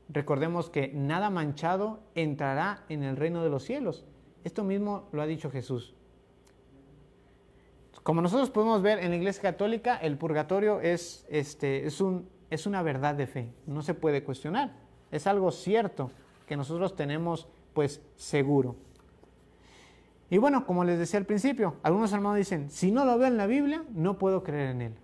Recordemos 0.09 0.71
que 0.71 0.90
nada 0.94 1.29
manchado 1.29 2.01
entrará 2.14 2.83
en 2.88 3.03
el 3.03 3.18
reino 3.18 3.44
de 3.44 3.51
los 3.51 3.62
cielos. 3.62 4.07
Esto 4.42 4.64
mismo 4.64 5.11
lo 5.12 5.21
ha 5.21 5.27
dicho 5.27 5.51
Jesús. 5.51 5.97
Como 8.02 8.22
nosotros 8.22 8.50
podemos 8.50 8.82
ver 8.82 8.98
en 9.00 9.11
la 9.11 9.16
Iglesia 9.16 9.42
Católica, 9.42 9.96
el 9.96 10.16
purgatorio 10.16 10.80
es, 10.80 11.26
este, 11.28 11.87
es, 11.87 12.00
un, 12.00 12.28
es 12.50 12.66
una 12.66 12.82
verdad 12.82 13.14
de 13.14 13.26
fe, 13.26 13.52
no 13.66 13.82
se 13.82 13.94
puede 13.94 14.24
cuestionar. 14.24 14.72
Es 15.11 15.26
algo 15.26 15.50
cierto 15.50 16.11
que 16.46 16.56
nosotros 16.56 16.96
tenemos 16.96 17.48
pues 17.74 18.00
seguro. 18.16 18.76
Y 20.30 20.38
bueno, 20.38 20.66
como 20.66 20.84
les 20.84 20.98
decía 20.98 21.18
al 21.18 21.26
principio, 21.26 21.76
algunos 21.82 22.12
hermanos 22.12 22.37
dicen, 22.37 22.70
si 22.70 22.90
no 22.90 23.04
lo 23.04 23.16
veo 23.18 23.28
en 23.28 23.37
la 23.37 23.46
Biblia, 23.46 23.84
no 23.94 24.18
puedo 24.18 24.42
creer 24.42 24.70
en 24.70 24.82
él. 24.82 24.94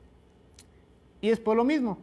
Y 1.20 1.30
es 1.30 1.40
por 1.40 1.57
lo 1.57 1.64
mismo, 1.64 1.98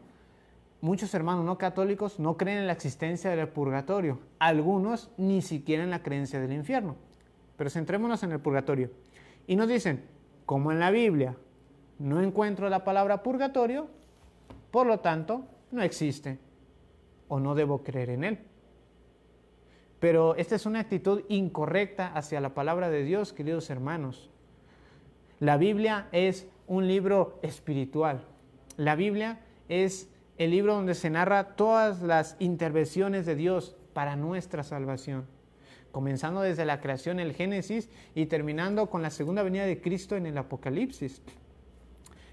Muchos 0.82 1.14
hermanos 1.14 1.46
no 1.46 1.60
católicos 1.60 2.20
no 2.20 2.38
creen 2.38 2.58
en 2.58 2.66
la 2.66 2.74
existencia 2.74 3.30
del 3.30 3.48
purgatorio, 3.48 4.18
algunos 4.40 5.12
ni 5.16 5.44
siquiera 5.44 5.84
en 5.84 5.92
la 5.92 6.02
creencia 6.02 6.40
del 6.40 6.54
infierno. 6.54 6.96
Pero 7.56 7.70
centrémonos 7.70 8.24
en 8.24 8.32
el 8.32 8.40
purgatorio. 8.40 8.90
Y 9.46 9.56
nos 9.56 9.68
dicen, 9.68 10.04
como 10.52 10.74
en 10.74 10.82
la 10.82 10.92
Biblia 10.92 11.38
no 11.98 12.22
encuentro 12.22 12.68
la 12.68 12.84
palabra 12.84 13.24
purgatorio, 13.24 13.88
por 14.70 14.86
lo 14.86 15.00
tanto 15.00 15.46
no 15.72 15.82
existe 15.82 16.40
o 17.30 17.40
no 17.40 17.56
debo 17.56 17.84
creer 17.84 18.10
en 18.10 18.26
él. 18.26 18.40
Pero 20.02 20.36
esta 20.36 20.56
es 20.56 20.66
una 20.66 20.82
actitud 20.82 21.24
incorrecta 21.30 22.08
hacia 22.08 22.42
la 22.42 22.54
palabra 22.54 22.90
de 22.90 23.06
Dios, 23.06 23.32
queridos 23.32 23.70
hermanos. 23.70 24.30
La 25.40 25.56
Biblia 25.56 26.10
es 26.12 26.50
un 26.68 26.86
libro 26.86 27.40
espiritual. 27.44 28.26
La 28.76 28.96
Biblia 28.96 29.40
es 29.70 30.10
el 30.38 30.52
libro 30.52 30.74
donde 30.74 30.96
se 30.96 31.10
narra 31.10 31.56
todas 31.56 32.02
las 32.02 32.36
intervenciones 32.40 33.26
de 33.26 33.36
Dios 33.36 33.78
para 33.94 34.18
nuestra 34.18 34.64
salvación, 34.64 35.28
comenzando 35.92 36.42
desde 36.42 36.66
la 36.66 36.80
creación 36.80 37.20
en 37.20 37.28
el 37.28 37.34
Génesis 37.34 37.90
y 38.16 38.26
terminando 38.26 38.90
con 38.90 39.02
la 39.02 39.10
segunda 39.10 39.44
venida 39.44 39.66
de 39.66 39.82
Cristo 39.82 40.16
en 40.16 40.26
el 40.26 40.38
Apocalipsis. 40.38 41.22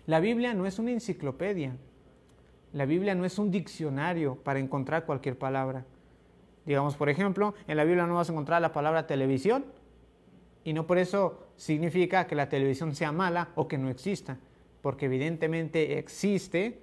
La 0.06 0.20
Biblia 0.20 0.54
no 0.54 0.66
es 0.66 0.78
una 0.78 0.92
enciclopedia, 0.92 1.76
la 2.72 2.86
Biblia 2.86 3.14
no 3.14 3.24
es 3.24 3.38
un 3.38 3.50
diccionario 3.50 4.36
para 4.36 4.58
encontrar 4.58 5.06
cualquier 5.06 5.38
palabra. 5.38 5.84
Digamos, 6.66 6.96
por 6.96 7.08
ejemplo, 7.08 7.54
en 7.66 7.76
la 7.76 7.84
Biblia 7.84 8.06
no 8.06 8.14
vas 8.14 8.28
a 8.28 8.32
encontrar 8.32 8.60
la 8.60 8.72
palabra 8.72 9.06
televisión 9.06 9.64
y 10.64 10.72
no 10.74 10.86
por 10.86 10.98
eso 10.98 11.46
significa 11.56 12.26
que 12.26 12.34
la 12.34 12.48
televisión 12.48 12.94
sea 12.94 13.10
mala 13.10 13.50
o 13.54 13.68
que 13.68 13.78
no 13.78 13.88
exista, 13.88 14.38
porque 14.82 15.06
evidentemente 15.06 15.98
existe 15.98 16.82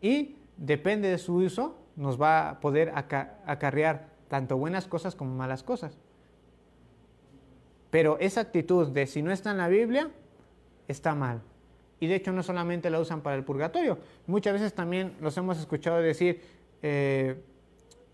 y 0.00 0.36
depende 0.58 1.08
de 1.08 1.18
su 1.18 1.36
uso, 1.36 1.78
nos 1.96 2.20
va 2.20 2.50
a 2.50 2.60
poder 2.60 2.92
acarrear 2.94 4.10
tanto 4.28 4.56
buenas 4.56 4.86
cosas 4.86 5.14
como 5.14 5.34
malas 5.34 5.62
cosas. 5.62 5.98
Pero 7.92 8.16
esa 8.20 8.40
actitud 8.40 8.88
de 8.88 9.06
si 9.06 9.20
no 9.20 9.30
está 9.32 9.50
en 9.50 9.58
la 9.58 9.68
Biblia, 9.68 10.08
está 10.88 11.14
mal. 11.14 11.42
Y 12.00 12.06
de 12.06 12.14
hecho 12.14 12.32
no 12.32 12.42
solamente 12.42 12.88
la 12.88 12.98
usan 12.98 13.20
para 13.20 13.36
el 13.36 13.44
purgatorio, 13.44 13.98
muchas 14.26 14.54
veces 14.54 14.72
también 14.72 15.14
los 15.20 15.36
hemos 15.36 15.60
escuchado 15.60 15.98
decir, 15.98 16.40
eh, 16.80 17.44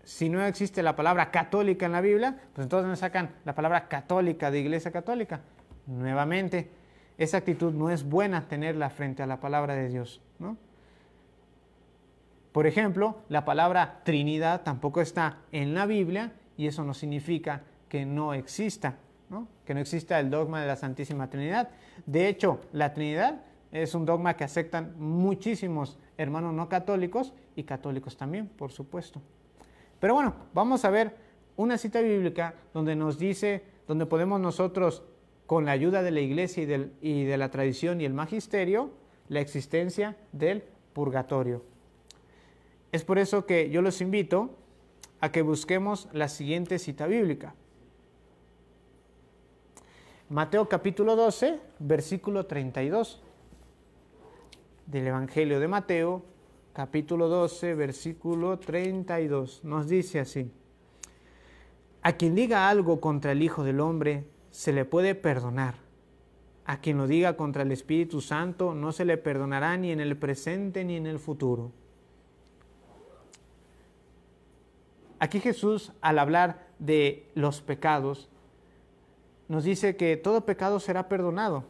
si 0.03 0.27
no 0.27 0.43
existe 0.43 0.83
la 0.83 0.97
palabra 0.97 1.31
católica 1.31 1.85
en 1.85 1.93
la 1.93 2.01
Biblia, 2.01 2.37
pues 2.53 2.65
entonces 2.65 2.89
nos 2.89 2.99
sacan 2.99 3.37
la 3.45 3.55
palabra 3.55 3.87
católica 3.87 4.51
de 4.51 4.59
iglesia 4.59 4.91
católica. 4.91 5.39
Nuevamente, 5.87 6.69
esa 7.17 7.37
actitud 7.37 7.71
no 7.73 7.89
es 7.89 8.03
buena 8.03 8.49
tenerla 8.49 8.89
frente 8.89 9.23
a 9.23 9.27
la 9.27 9.39
palabra 9.39 9.75
de 9.75 9.87
Dios. 9.87 10.19
¿no? 10.39 10.57
Por 12.51 12.67
ejemplo, 12.67 13.19
la 13.29 13.45
palabra 13.45 14.01
Trinidad 14.03 14.63
tampoco 14.63 14.99
está 14.99 15.37
en 15.53 15.73
la 15.73 15.85
Biblia 15.85 16.33
y 16.57 16.67
eso 16.67 16.83
no 16.83 16.93
significa 16.93 17.61
que 17.87 18.05
no 18.05 18.33
exista, 18.33 18.97
que 19.65 19.73
no 19.73 19.79
exista 19.79 20.19
el 20.19 20.29
dogma 20.29 20.61
de 20.61 20.67
la 20.67 20.75
Santísima 20.75 21.29
Trinidad. 21.29 21.69
De 22.05 22.27
hecho, 22.27 22.61
la 22.71 22.93
Trinidad 22.93 23.41
es 23.71 23.93
un 23.93 24.05
dogma 24.05 24.35
que 24.35 24.43
aceptan 24.43 24.95
muchísimos 24.97 25.97
hermanos 26.17 26.53
no 26.53 26.67
católicos 26.67 27.33
y 27.55 27.63
católicos 27.63 28.17
también, 28.17 28.47
por 28.47 28.71
supuesto. 28.71 29.21
Pero 29.99 30.15
bueno, 30.15 30.33
vamos 30.53 30.85
a 30.85 30.89
ver 30.89 31.15
una 31.55 31.77
cita 31.77 32.01
bíblica 32.01 32.55
donde 32.73 32.95
nos 32.95 33.19
dice, 33.19 33.63
donde 33.87 34.05
podemos 34.05 34.39
nosotros, 34.39 35.03
con 35.45 35.65
la 35.65 35.71
ayuda 35.71 36.01
de 36.01 36.11
la 36.11 36.19
iglesia 36.19 36.63
y 37.01 37.23
de 37.23 37.37
la 37.37 37.49
tradición 37.49 38.01
y 38.01 38.05
el 38.05 38.13
magisterio, 38.13 38.91
la 39.29 39.39
existencia 39.39 40.15
del 40.31 40.63
purgatorio. 40.93 41.63
Es 42.91 43.03
por 43.03 43.19
eso 43.19 43.45
que 43.45 43.69
yo 43.69 43.81
los 43.81 44.01
invito 44.01 44.55
a 45.21 45.31
que 45.31 45.41
busquemos 45.41 46.07
la 46.13 46.27
siguiente 46.27 46.79
cita 46.79 47.07
bíblica. 47.07 47.55
Mateo 50.29 50.69
capítulo 50.69 51.15
12, 51.15 51.59
versículo 51.79 52.45
32 52.45 53.19
del 54.85 55.07
Evangelio 55.07 55.59
de 55.59 55.67
Mateo, 55.67 56.23
capítulo 56.71 57.27
12, 57.29 57.73
versículo 57.73 58.59
32. 58.59 59.63
Nos 59.63 59.87
dice 59.87 60.19
así, 60.19 60.51
a 62.03 62.13
quien 62.13 62.35
diga 62.35 62.69
algo 62.69 63.01
contra 63.01 63.31
el 63.31 63.41
Hijo 63.41 63.63
del 63.63 63.79
Hombre, 63.79 64.27
se 64.51 64.71
le 64.71 64.85
puede 64.85 65.15
perdonar. 65.15 65.73
A 66.63 66.79
quien 66.79 66.99
lo 66.99 67.07
diga 67.07 67.35
contra 67.35 67.63
el 67.63 67.71
Espíritu 67.71 68.21
Santo, 68.21 68.75
no 68.75 68.91
se 68.91 69.05
le 69.05 69.17
perdonará 69.17 69.77
ni 69.77 69.91
en 69.91 69.99
el 69.99 70.15
presente 70.15 70.85
ni 70.85 70.95
en 70.95 71.07
el 71.07 71.17
futuro. 71.17 71.71
Aquí 75.17 75.39
Jesús, 75.39 75.91
al 76.01 76.19
hablar 76.19 76.67
de 76.77 77.31
los 77.33 77.61
pecados, 77.61 78.29
nos 79.49 79.65
dice 79.65 79.97
que 79.97 80.15
todo 80.15 80.45
pecado 80.45 80.79
será 80.79 81.09
perdonado, 81.09 81.65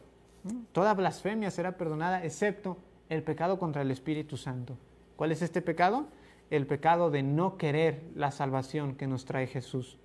toda 0.72 0.94
blasfemia 0.94 1.50
será 1.50 1.76
perdonada, 1.76 2.24
excepto 2.24 2.76
el 3.08 3.22
pecado 3.22 3.58
contra 3.58 3.82
el 3.82 3.90
Espíritu 3.90 4.36
Santo. 4.36 4.76
¿Cuál 5.16 5.32
es 5.32 5.42
este 5.42 5.62
pecado? 5.62 6.06
El 6.50 6.66
pecado 6.66 7.10
de 7.10 7.22
no 7.22 7.56
querer 7.56 8.02
la 8.14 8.30
salvación 8.30 8.94
que 8.94 9.06
nos 9.06 9.24
trae 9.24 9.46
Jesús. 9.46 9.98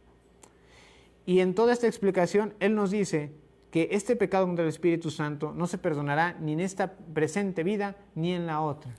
Y 1.25 1.39
en 1.39 1.53
toda 1.53 1.73
esta 1.73 1.87
explicación, 1.87 2.53
Él 2.59 2.75
nos 2.75 2.91
dice 2.91 3.31
que 3.71 3.89
este 3.91 4.15
pecado 4.15 4.45
contra 4.45 4.63
el 4.63 4.69
Espíritu 4.69 5.11
Santo 5.11 5.51
no 5.53 5.67
se 5.67 5.77
perdonará 5.77 6.37
ni 6.39 6.53
en 6.53 6.61
esta 6.61 6.93
presente 6.93 7.63
vida 7.63 7.97
ni 8.15 8.31
en 8.31 8.47
la 8.47 8.61
otra. 8.61 8.95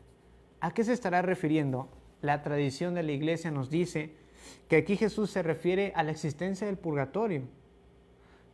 ¿A 0.60 0.72
qué 0.72 0.84
se 0.84 0.92
estará 0.92 1.22
refiriendo? 1.22 1.88
La 2.20 2.42
tradición 2.42 2.94
de 2.94 3.02
la 3.02 3.12
iglesia 3.12 3.50
nos 3.50 3.70
dice 3.70 4.16
que 4.68 4.76
aquí 4.76 4.96
Jesús 4.96 5.30
se 5.30 5.42
refiere 5.42 5.92
a 5.96 6.02
la 6.02 6.10
existencia 6.10 6.66
del 6.66 6.76
purgatorio. 6.76 7.42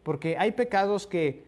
Porque 0.02 0.36
hay 0.38 0.52
pecados 0.52 1.06
que 1.06 1.44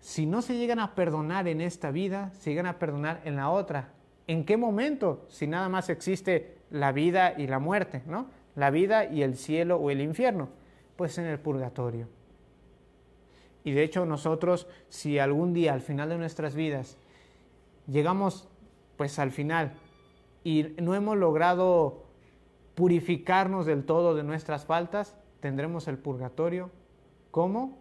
si 0.00 0.26
no 0.26 0.42
se 0.42 0.56
llegan 0.56 0.78
a 0.78 0.94
perdonar 0.94 1.48
en 1.48 1.60
esta 1.60 1.90
vida, 1.90 2.30
se 2.38 2.50
llegan 2.50 2.66
a 2.66 2.78
perdonar 2.78 3.22
en 3.24 3.36
la 3.36 3.50
otra. 3.50 3.92
¿En 4.26 4.44
qué 4.44 4.56
momento? 4.56 5.24
Si 5.28 5.46
nada 5.46 5.68
más 5.68 5.88
existe 5.88 6.58
la 6.70 6.92
vida 6.92 7.34
y 7.36 7.46
la 7.46 7.58
muerte, 7.58 8.02
¿no? 8.06 8.28
La 8.54 8.70
vida 8.70 9.04
y 9.06 9.22
el 9.22 9.36
cielo 9.36 9.76
o 9.76 9.90
el 9.90 10.00
infierno. 10.00 10.48
Pues 10.96 11.18
en 11.18 11.26
el 11.26 11.38
purgatorio. 11.38 12.08
Y 13.64 13.72
de 13.72 13.82
hecho 13.82 14.06
nosotros, 14.06 14.68
si 14.88 15.18
algún 15.18 15.52
día 15.52 15.74
al 15.74 15.80
final 15.80 16.08
de 16.08 16.18
nuestras 16.18 16.54
vidas 16.54 16.98
llegamos 17.88 18.48
pues 18.96 19.18
al 19.18 19.30
final 19.30 19.72
y 20.44 20.74
no 20.80 20.94
hemos 20.94 21.16
logrado 21.16 22.04
purificarnos 22.76 23.66
del 23.66 23.84
todo 23.84 24.14
de 24.14 24.22
nuestras 24.22 24.64
faltas, 24.64 25.16
tendremos 25.40 25.88
el 25.88 25.98
purgatorio 25.98 26.70
como 27.30 27.76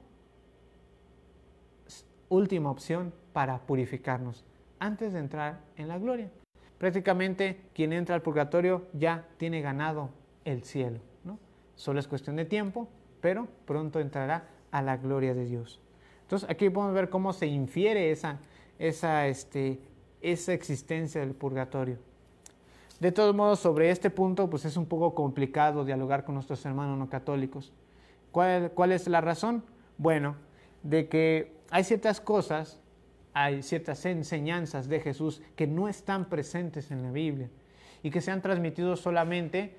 última 2.36 2.70
opción 2.70 3.14
para 3.34 3.60
purificarnos 3.60 4.46
antes 4.80 5.14
de 5.14 5.20
entrar 5.20 5.62
en 5.78 5.88
la 5.88 5.98
gloria. 5.98 6.30
Prácticamente 6.78 7.62
quien 7.74 7.94
entra 7.94 8.16
al 8.16 8.22
purgatorio 8.22 8.88
ya 8.94 9.26
tiene 9.38 9.62
ganado 9.62 10.10
el 10.44 10.64
cielo. 10.64 11.00
¿no? 11.24 11.40
Solo 11.76 12.00
es 12.00 12.08
cuestión 12.08 12.36
de 12.36 12.46
tiempo, 12.46 12.88
pero 13.22 13.48
pronto 13.66 14.00
entrará 14.00 14.48
a 14.72 14.82
la 14.82 14.98
gloria 14.98 15.34
de 15.34 15.46
Dios. 15.46 15.80
Entonces 16.24 16.50
aquí 16.50 16.70
podemos 16.70 16.94
ver 16.94 17.10
cómo 17.10 17.34
se 17.34 17.48
infiere 17.48 18.12
esa, 18.12 18.40
esa, 18.78 19.28
este, 19.28 19.80
esa 20.22 20.54
existencia 20.54 21.22
del 21.22 21.34
purgatorio. 21.34 21.98
De 23.00 23.12
todos 23.12 23.36
modos, 23.36 23.60
sobre 23.60 23.90
este 23.90 24.10
punto, 24.10 24.50
pues 24.50 24.66
es 24.66 24.78
un 24.78 24.86
poco 24.86 25.14
complicado 25.14 25.84
dialogar 25.84 26.24
con 26.24 26.36
nuestros 26.36 26.66
hermanos 26.66 26.98
no 26.98 27.10
católicos. 27.10 27.74
¿Cuál, 28.32 28.72
cuál 28.72 28.92
es 28.92 29.08
la 29.08 29.22
razón? 29.22 29.64
Bueno, 29.98 30.36
de 30.84 31.08
que 31.08 31.55
hay 31.70 31.84
ciertas 31.84 32.22
cosas, 32.22 32.80
hay 33.34 33.64
ciertas 33.64 34.06
enseñanzas 34.06 34.88
de 34.88 35.00
Jesús 35.00 35.42
que 35.56 35.68
no 35.68 35.88
están 35.88 36.30
presentes 36.30 36.92
en 36.92 37.04
la 37.04 37.12
Biblia 37.12 37.50
y 38.04 38.12
que 38.12 38.22
se 38.22 38.32
han 38.32 38.42
transmitido 38.42 38.96
solamente 38.96 39.76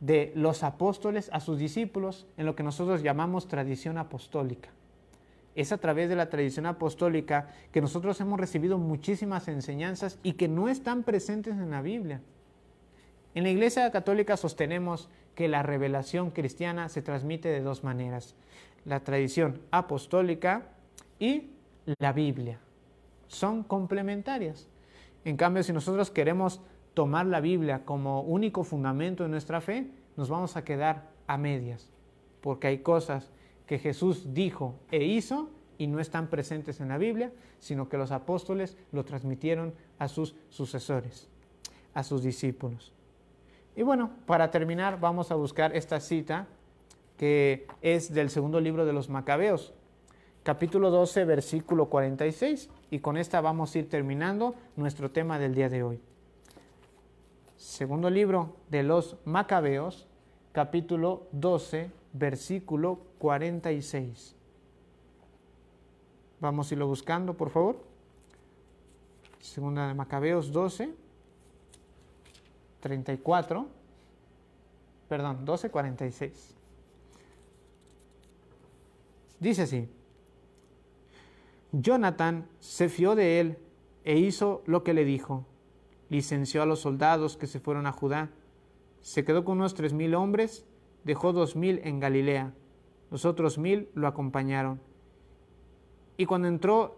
de 0.00 0.32
los 0.34 0.62
apóstoles 0.62 1.28
a 1.32 1.40
sus 1.40 1.58
discípulos 1.58 2.26
en 2.36 2.46
lo 2.46 2.56
que 2.56 2.62
nosotros 2.62 3.02
llamamos 3.02 3.48
tradición 3.48 3.98
apostólica. 3.98 4.70
Es 5.54 5.72
a 5.72 5.78
través 5.78 6.08
de 6.08 6.16
la 6.16 6.30
tradición 6.30 6.66
apostólica 6.66 7.48
que 7.72 7.80
nosotros 7.80 8.20
hemos 8.20 8.38
recibido 8.38 8.78
muchísimas 8.78 9.48
enseñanzas 9.48 10.18
y 10.22 10.34
que 10.34 10.48
no 10.48 10.68
están 10.68 11.02
presentes 11.02 11.54
en 11.54 11.70
la 11.70 11.82
Biblia. 11.82 12.20
En 13.34 13.44
la 13.44 13.50
Iglesia 13.50 13.90
Católica 13.90 14.36
sostenemos 14.36 15.08
que 15.34 15.48
la 15.48 15.62
revelación 15.62 16.30
cristiana 16.30 16.88
se 16.88 17.02
transmite 17.02 17.48
de 17.48 17.60
dos 17.60 17.84
maneras, 17.84 18.34
la 18.84 19.00
tradición 19.00 19.60
apostólica 19.70 20.68
y 21.20 21.50
la 21.98 22.12
Biblia. 22.12 22.58
Son 23.28 23.62
complementarias. 23.62 24.66
En 25.24 25.36
cambio, 25.36 25.62
si 25.62 25.72
nosotros 25.72 26.10
queremos 26.10 26.60
tomar 26.94 27.26
la 27.26 27.40
Biblia 27.40 27.84
como 27.84 28.22
único 28.22 28.64
fundamento 28.64 29.22
de 29.22 29.28
nuestra 29.28 29.60
fe, 29.60 29.88
nos 30.16 30.28
vamos 30.28 30.56
a 30.56 30.64
quedar 30.64 31.10
a 31.28 31.38
medias, 31.38 31.88
porque 32.40 32.66
hay 32.66 32.78
cosas 32.78 33.30
que 33.66 33.78
Jesús 33.78 34.34
dijo 34.34 34.74
e 34.90 35.04
hizo 35.04 35.50
y 35.78 35.86
no 35.86 36.00
están 36.00 36.28
presentes 36.28 36.80
en 36.80 36.88
la 36.88 36.98
Biblia, 36.98 37.32
sino 37.60 37.88
que 37.88 37.96
los 37.96 38.10
apóstoles 38.10 38.76
lo 38.90 39.04
transmitieron 39.04 39.74
a 39.98 40.08
sus 40.08 40.34
sucesores, 40.48 41.28
a 41.94 42.02
sus 42.02 42.22
discípulos. 42.22 42.92
Y 43.76 43.82
bueno, 43.82 44.10
para 44.26 44.50
terminar 44.50 44.98
vamos 44.98 45.30
a 45.30 45.36
buscar 45.36 45.76
esta 45.76 46.00
cita 46.00 46.48
que 47.16 47.66
es 47.82 48.12
del 48.12 48.30
segundo 48.30 48.60
libro 48.60 48.84
de 48.84 48.92
los 48.92 49.08
Macabeos, 49.08 49.72
capítulo 50.42 50.90
12, 50.90 51.24
versículo 51.24 51.86
46. 51.86 52.68
Y 52.90 53.00
con 53.00 53.16
esta 53.16 53.40
vamos 53.40 53.74
a 53.74 53.78
ir 53.78 53.88
terminando 53.88 54.54
nuestro 54.76 55.10
tema 55.10 55.38
del 55.38 55.54
día 55.54 55.68
de 55.68 55.82
hoy. 55.82 56.00
Segundo 57.56 58.08
libro 58.08 58.56
de 58.70 58.82
los 58.82 59.16
Macabeos, 59.24 60.06
capítulo 60.52 61.26
12, 61.32 61.90
versículo 62.12 63.00
46. 63.18 64.34
Vamos 66.40 66.70
a 66.70 66.74
irlo 66.74 66.86
buscando, 66.86 67.34
por 67.34 67.50
favor. 67.50 67.78
Segunda 69.40 69.88
de 69.88 69.94
Macabeos 69.94 70.52
12, 70.52 70.90
34. 72.80 73.66
Perdón, 75.08 75.44
12, 75.44 75.70
46. 75.70 76.54
Dice 79.38 79.62
así. 79.62 79.88
Jonathan 81.72 82.46
se 82.58 82.88
fió 82.88 83.14
de 83.14 83.40
él 83.40 83.58
e 84.04 84.18
hizo 84.18 84.62
lo 84.66 84.82
que 84.82 84.94
le 84.94 85.04
dijo. 85.04 85.46
Licenció 86.08 86.62
a 86.62 86.66
los 86.66 86.80
soldados 86.80 87.36
que 87.36 87.46
se 87.46 87.60
fueron 87.60 87.86
a 87.86 87.92
Judá. 87.92 88.30
Se 89.00 89.24
quedó 89.24 89.44
con 89.44 89.58
unos 89.58 89.74
tres 89.74 89.92
mil 89.92 90.14
hombres, 90.14 90.64
dejó 91.04 91.32
dos 91.32 91.56
mil 91.56 91.80
en 91.84 92.00
Galilea. 92.00 92.52
Los 93.10 93.24
otros 93.24 93.58
mil 93.58 93.88
lo 93.94 94.06
acompañaron. 94.06 94.80
Y 96.16 96.26
cuando 96.26 96.48
entró 96.48 96.96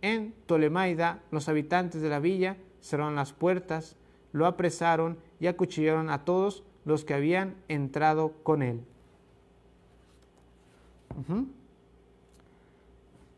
en 0.00 0.34
Tolemaida, 0.46 1.22
los 1.30 1.48
habitantes 1.48 2.00
de 2.00 2.08
la 2.08 2.20
villa 2.20 2.56
cerraron 2.80 3.14
las 3.14 3.32
puertas, 3.32 3.96
lo 4.32 4.46
apresaron 4.46 5.18
y 5.40 5.46
acuchillaron 5.46 6.10
a 6.10 6.24
todos 6.24 6.64
los 6.84 7.04
que 7.04 7.14
habían 7.14 7.56
entrado 7.68 8.32
con 8.42 8.62
él. 8.62 8.80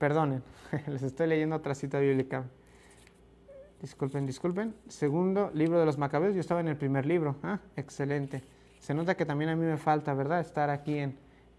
Perdonen, 0.05 0.43
les 0.87 1.03
estoy 1.03 1.27
leyendo 1.27 1.57
otra 1.57 1.75
cita 1.75 1.99
bíblica. 1.99 2.45
Disculpen, 3.81 4.27
disculpen. 4.27 4.75
Segundo 4.87 5.51
libro 5.55 5.81
de 5.81 5.87
los 5.87 5.97
Macabeos, 5.97 6.35
yo 6.35 6.43
estaba 6.43 6.61
en 6.61 6.69
el 6.69 6.77
primer 6.77 7.07
libro. 7.07 7.37
Ah, 7.43 7.59
excelente. 7.75 8.43
Se 8.81 8.93
nota 8.93 9.17
que 9.17 9.25
también 9.25 9.49
a 9.49 9.57
mí 9.57 9.65
me 9.65 9.79
falta, 9.79 10.13
¿verdad? 10.13 10.41
Estar 10.41 10.69
aquí 10.69 10.99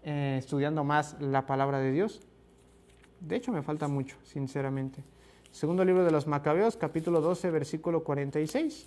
eh, 0.04 0.36
estudiando 0.38 0.84
más 0.84 1.20
la 1.20 1.44
palabra 1.44 1.80
de 1.80 1.90
Dios. 1.90 2.20
De 3.18 3.34
hecho, 3.34 3.50
me 3.50 3.62
falta 3.62 3.88
mucho, 3.88 4.16
sinceramente. 4.22 5.02
Segundo 5.50 5.84
libro 5.84 6.04
de 6.04 6.12
los 6.12 6.28
Macabeos, 6.28 6.76
capítulo 6.76 7.20
12, 7.20 7.50
versículo 7.50 8.04
46. 8.04 8.86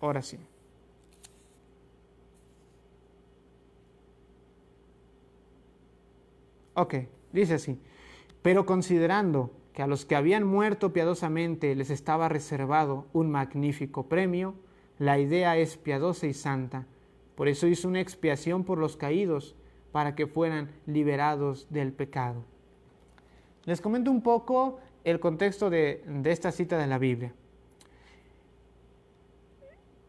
Ahora 0.00 0.22
sí. 0.22 0.38
Ok, 6.74 6.94
dice 7.40 7.54
así. 7.54 7.78
Pero 8.42 8.66
considerando 8.66 9.50
que 9.72 9.82
a 9.82 9.86
los 9.86 10.04
que 10.04 10.16
habían 10.16 10.44
muerto 10.44 10.92
piadosamente 10.92 11.74
les 11.74 11.90
estaba 11.90 12.28
reservado 12.28 13.06
un 13.12 13.30
magnífico 13.30 14.08
premio, 14.08 14.54
la 14.98 15.18
idea 15.18 15.56
es 15.56 15.76
piadosa 15.76 16.26
y 16.26 16.34
santa. 16.34 16.86
Por 17.34 17.48
eso 17.48 17.66
hizo 17.66 17.88
una 17.88 18.00
expiación 18.00 18.64
por 18.64 18.78
los 18.78 18.96
caídos, 18.96 19.54
para 19.96 20.14
que 20.14 20.26
fueran 20.26 20.70
liberados 20.84 21.68
del 21.70 21.90
pecado. 21.90 22.44
Les 23.64 23.80
comento 23.80 24.10
un 24.10 24.20
poco 24.20 24.78
el 25.04 25.20
contexto 25.20 25.70
de, 25.70 26.04
esta 26.24 26.52
cita 26.52 26.76
de 26.76 26.86
la 26.86 26.98
Biblia. 26.98 27.32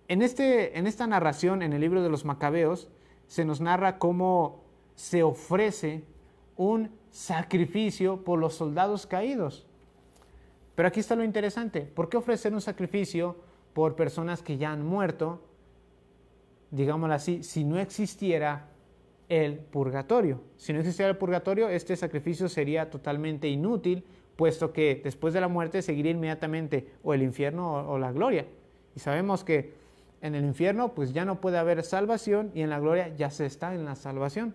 En, 0.10 0.22
este, 0.22 0.78
en 0.78 0.88
esta 0.88 1.08
narración, 1.08 1.62
en 1.62 1.72
el 1.72 1.80
libro 1.80 2.04
de 2.04 2.10
los 2.10 2.26
Macabeos, 2.26 2.90
se 3.28 3.46
nos 3.46 3.62
narra 3.62 3.98
cómo 3.98 4.62
se 4.96 5.24
ofrece 5.24 6.04
un 6.58 6.92
sacrificio 7.18 8.24
por 8.24 8.38
los 8.38 8.54
soldados 8.54 9.08
caídos. 9.08 9.66
Pero 10.76 10.88
aquí 10.88 11.00
está 11.00 11.16
lo 11.16 11.24
interesante. 11.24 11.82
¿Por 11.82 12.10
qué 12.10 12.18
ofrecer 12.18 12.54
un 12.54 12.62
sacrificio 12.62 13.36
por 13.74 13.96
personas 13.96 14.44
que 14.44 14.58
ya 14.58 14.72
han 14.72 14.86
muerto? 14.86 15.42
Digámoslo 16.70 17.16
así, 17.16 17.42
si 17.42 17.64
no 17.64 17.80
existiera 17.80 18.68
el 19.30 19.58
purgatorio. 19.58 20.42
Si 20.58 20.74
no 20.74 20.80
existiera 20.80 21.10
el 21.10 21.18
purgatorio, 21.18 21.70
este 21.70 21.96
sacrificio 21.96 22.48
sería 22.48 22.92
totalmente 22.92 23.48
inútil, 23.48 24.06
puesto 24.36 24.72
que 24.72 25.02
después 25.04 25.34
de 25.34 25.42
la 25.42 25.48
muerte 25.48 25.82
seguiría 25.82 26.12
inmediatamente 26.12 26.88
o 27.04 27.16
el 27.16 27.24
infierno 27.24 27.90
o, 27.90 27.98
la 27.98 28.12
gloria. 28.12 28.46
Y 28.96 29.00
sabemos 29.00 29.44
que 29.44 29.74
en 30.22 30.36
el 30.36 30.46
infierno 30.46 30.94
pues 30.94 31.14
ya 31.14 31.26
no 31.26 31.42
puede 31.42 31.58
haber 31.58 31.82
salvación 31.82 32.52
y 32.54 32.62
en 32.62 32.70
la 32.70 32.80
gloria 32.80 33.08
ya 33.16 33.32
se 33.32 33.48
está 33.48 33.74
en 33.74 33.86
la 33.86 33.96
salvación. 33.96 34.54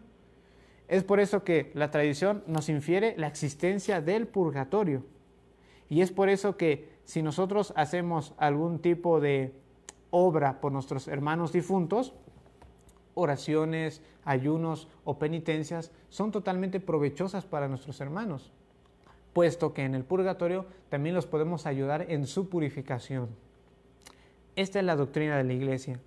Es 0.88 1.04
por 1.04 1.20
eso 1.20 1.44
que 1.44 1.70
la 1.74 1.90
tradición 1.90 2.42
nos 2.46 2.68
infiere 2.68 3.14
la 3.16 3.26
existencia 3.26 4.00
del 4.00 4.26
purgatorio. 4.26 5.04
Y 5.88 6.00
es 6.00 6.10
por 6.10 6.28
eso 6.28 6.56
que 6.56 6.90
si 7.04 7.22
nosotros 7.22 7.72
hacemos 7.76 8.34
algún 8.36 8.80
tipo 8.80 9.20
de 9.20 9.52
obra 10.10 10.60
por 10.60 10.72
nuestros 10.72 11.08
hermanos 11.08 11.52
difuntos, 11.52 12.12
oraciones, 13.14 14.02
ayunos 14.24 14.88
o 15.04 15.18
penitencias 15.18 15.90
son 16.08 16.30
totalmente 16.30 16.80
provechosas 16.80 17.44
para 17.44 17.68
nuestros 17.68 18.00
hermanos, 18.00 18.52
puesto 19.32 19.72
que 19.72 19.84
en 19.84 19.94
el 19.94 20.04
purgatorio 20.04 20.66
también 20.88 21.14
los 21.14 21.26
podemos 21.26 21.66
ayudar 21.66 22.06
en 22.10 22.26
su 22.26 22.48
purificación. 22.48 23.28
Esta 24.56 24.78
es 24.78 24.84
la 24.84 24.96
doctrina 24.96 25.36
de 25.36 25.44
la 25.44 25.52
iglesia. 25.52 25.98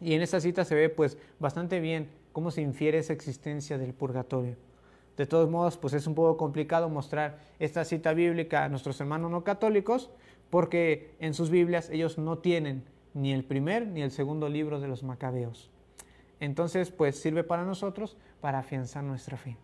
Y 0.00 0.14
en 0.14 0.22
esta 0.22 0.40
cita 0.40 0.64
se 0.64 0.74
ve 0.74 0.88
pues 0.88 1.18
bastante 1.38 1.80
bien 1.80 2.08
cómo 2.38 2.52
se 2.52 2.62
infiere 2.62 2.98
esa 2.98 3.12
existencia 3.12 3.78
del 3.78 3.92
purgatorio. 3.92 4.54
De 5.16 5.26
todos 5.26 5.50
modos, 5.50 5.76
pues 5.76 5.92
es 5.92 6.06
un 6.06 6.14
poco 6.14 6.36
complicado 6.36 6.88
mostrar 6.88 7.40
esta 7.58 7.84
cita 7.84 8.14
bíblica 8.14 8.62
a 8.62 8.68
nuestros 8.68 9.00
hermanos 9.00 9.28
no 9.32 9.42
católicos 9.42 10.08
porque 10.48 11.16
en 11.18 11.34
sus 11.34 11.50
Biblias 11.50 11.90
ellos 11.90 12.16
no 12.16 12.38
tienen 12.38 12.84
ni 13.12 13.32
el 13.32 13.42
primer 13.42 13.88
ni 13.88 14.02
el 14.02 14.12
segundo 14.12 14.48
libro 14.48 14.78
de 14.78 14.86
los 14.86 15.02
macabeos. 15.02 15.68
Entonces, 16.38 16.92
pues 16.92 17.20
sirve 17.20 17.42
para 17.42 17.64
nosotros 17.64 18.16
para 18.40 18.60
afianzar 18.60 19.02
nuestra 19.02 19.36
fe. 19.36 19.56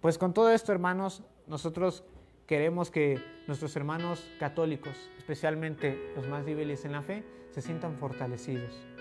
Pues 0.00 0.18
con 0.18 0.34
todo 0.34 0.50
esto, 0.50 0.72
hermanos, 0.72 1.22
nosotros 1.46 2.02
queremos 2.48 2.90
que 2.90 3.22
nuestros 3.46 3.76
hermanos 3.76 4.28
católicos, 4.40 4.96
especialmente 5.16 5.96
los 6.16 6.26
más 6.26 6.44
débiles 6.44 6.84
en 6.84 6.90
la 6.90 7.02
fe, 7.02 7.22
se 7.52 7.62
sientan 7.62 7.94
fortalecidos. 7.98 8.97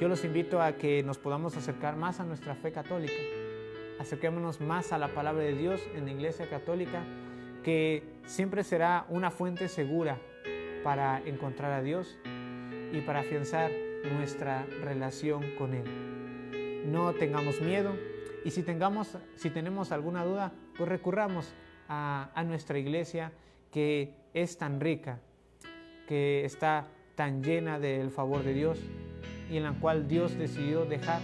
Yo 0.00 0.08
los 0.08 0.24
invito 0.24 0.60
a 0.60 0.72
que 0.72 1.04
nos 1.04 1.18
podamos 1.18 1.56
acercar 1.56 1.94
más 1.96 2.18
a 2.18 2.24
nuestra 2.24 2.56
fe 2.56 2.72
católica, 2.72 3.14
acerquémonos 4.00 4.60
más 4.60 4.92
a 4.92 4.98
la 4.98 5.14
palabra 5.14 5.44
de 5.44 5.54
Dios 5.54 5.80
en 5.94 6.06
la 6.06 6.12
Iglesia 6.12 6.50
Católica, 6.50 7.04
que 7.62 8.02
siempre 8.26 8.64
será 8.64 9.06
una 9.08 9.30
fuente 9.30 9.68
segura 9.68 10.18
para 10.82 11.22
encontrar 11.24 11.72
a 11.72 11.80
Dios 11.80 12.18
y 12.92 13.00
para 13.02 13.20
afianzar 13.20 13.70
nuestra 14.12 14.66
relación 14.82 15.44
con 15.56 15.74
Él. 15.74 16.90
No 16.90 17.14
tengamos 17.14 17.60
miedo 17.60 17.94
y 18.44 18.50
si, 18.50 18.62
tenemos 18.64 19.92
alguna 19.92 20.24
duda, 20.24 20.52
pues 20.76 20.88
recurramos 20.88 21.54
a, 21.88 22.30
a 22.34 22.42
nuestra 22.42 22.78
iglesia 22.78 23.32
que 23.70 24.12
es 24.34 24.58
tan 24.58 24.80
rica, 24.80 25.20
que 26.08 26.44
está 26.44 26.88
tan 27.14 27.44
llena 27.44 27.78
del 27.78 28.10
favor 28.10 28.42
de 28.42 28.54
Dios 28.54 28.78
y 29.50 29.56
en 29.56 29.64
la 29.64 29.72
cual 29.72 30.08
Dios 30.08 30.36
decidió 30.36 30.84
dejar 30.84 31.20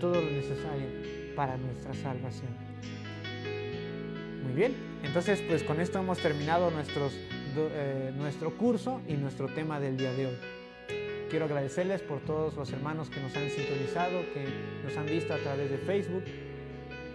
todo 0.00 0.14
lo 0.14 0.30
necesario 0.30 0.86
para 1.34 1.56
nuestra 1.56 1.94
salvación. 1.94 2.50
Muy 4.44 4.52
bien, 4.52 4.74
entonces 5.02 5.42
pues 5.46 5.62
con 5.62 5.80
esto 5.80 5.98
hemos 5.98 6.18
terminado 6.18 6.70
eh, 7.56 8.12
nuestro 8.16 8.56
curso 8.56 9.00
y 9.08 9.14
nuestro 9.14 9.48
tema 9.48 9.80
del 9.80 9.96
día 9.96 10.12
de 10.12 10.26
hoy. 10.26 10.36
Quiero 11.30 11.46
agradecerles 11.46 12.02
por 12.02 12.20
todos 12.20 12.54
los 12.54 12.72
hermanos 12.72 13.10
que 13.10 13.20
nos 13.20 13.34
han 13.36 13.50
sintonizado, 13.50 14.20
que 14.32 14.46
nos 14.84 14.96
han 14.96 15.06
visto 15.06 15.34
a 15.34 15.38
través 15.38 15.70
de 15.70 15.78
Facebook, 15.78 16.22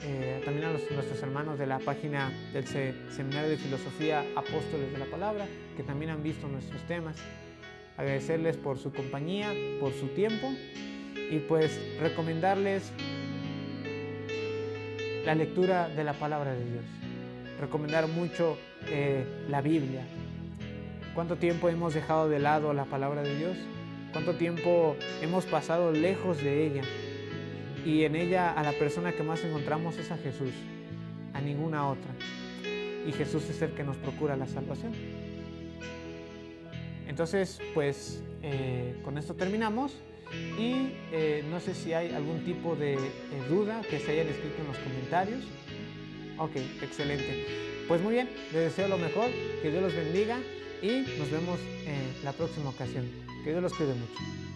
eh, 0.04 0.42
también 0.44 0.68
a 0.68 0.72
nuestros 0.72 1.22
hermanos 1.22 1.58
de 1.58 1.68
la 1.68 1.80
página 1.80 2.32
del 2.52 2.68
Seminario 2.68 3.50
de 3.50 3.58
Filosofía 3.58 4.26
Apóstoles 4.36 4.92
de 4.92 4.98
la 4.98 5.06
Palabra, 5.06 5.46
que 5.78 5.84
también 5.84 6.12
han 6.12 6.24
visto 6.24 6.48
nuestros 6.48 6.82
temas. 6.84 7.18
Agradecerles 8.02 8.58
por 8.58 8.80
su 8.80 8.92
compañía, 8.92 9.54
por 9.80 9.94
su 9.94 10.08
tiempo 10.08 10.52
y 11.30 11.38
pues 11.38 11.80
recomendarles 12.00 12.92
la 15.24 15.36
lectura 15.36 15.88
de 15.88 16.04
la 16.04 16.14
palabra 16.14 16.56
de 16.56 16.66
Dios. 16.66 16.84
Recomendar 17.60 18.08
mucho 18.08 18.58
eh, 18.88 19.24
la 19.50 19.62
Biblia. 19.62 20.02
¿Cuánto 21.14 21.36
tiempo 21.36 21.70
hemos 21.70 21.94
dejado 21.94 22.28
de 22.28 22.40
lado 22.40 22.74
la 22.74 22.86
palabra 22.86 23.22
de 23.22 23.38
Dios? 23.38 23.58
cuánto 24.12 24.34
tiempo 24.34 24.96
hemos 25.22 25.46
pasado 25.46 25.92
lejos 25.92 26.44
de 26.44 26.66
ella. 26.66 26.82
Y 27.86 28.04
en 28.04 28.16
ella 28.16 28.52
a 28.52 28.64
la 28.64 28.72
persona 28.74 29.12
que 29.12 29.22
más 29.22 29.44
encontramos 29.44 30.00
es 30.00 30.10
a 30.10 30.18
Jesús, 30.18 30.54
a 31.36 31.42
ninguna 31.42 31.88
otra. 31.88 32.12
Y 33.08 33.12
Jesús 33.12 33.48
es 33.48 33.62
el 33.62 33.72
que 33.72 33.84
nos 33.84 33.98
procura 33.98 34.36
la 34.36 34.48
salvación. 34.48 35.21
Entonces, 37.12 37.60
pues 37.74 38.24
eh, 38.42 38.96
con 39.04 39.18
esto 39.18 39.36
terminamos. 39.36 39.92
Y 40.58 40.94
eh, 41.12 41.44
no 41.52 41.60
sé 41.60 41.76
si 41.76 41.92
hay 41.92 42.14
algún 42.14 42.46
tipo 42.46 42.74
de 42.78 42.98
duda 43.50 43.82
que 43.82 44.00
se 44.00 44.12
hayan 44.12 44.28
escrito 44.28 44.62
en 44.62 44.68
los 44.68 44.78
comentarios. 44.78 45.44
Ok, 46.38 46.56
excelente. 46.82 47.84
Pues 47.90 48.02
muy 48.02 48.14
bien, 48.14 48.30
les 48.54 48.64
deseo 48.64 48.88
lo 48.88 48.98
mejor, 48.98 49.30
que 49.62 49.72
Dios 49.72 49.84
los 49.84 49.94
bendiga 49.94 50.40
y 50.82 51.02
nos 51.20 51.30
vemos 51.30 51.60
en 51.86 52.24
la 52.24 52.32
próxima 52.32 52.70
ocasión. 52.70 53.06
Que 53.44 53.50
Dios 53.50 53.62
los 53.62 53.74
cuide 53.74 53.94
mucho. 53.94 54.51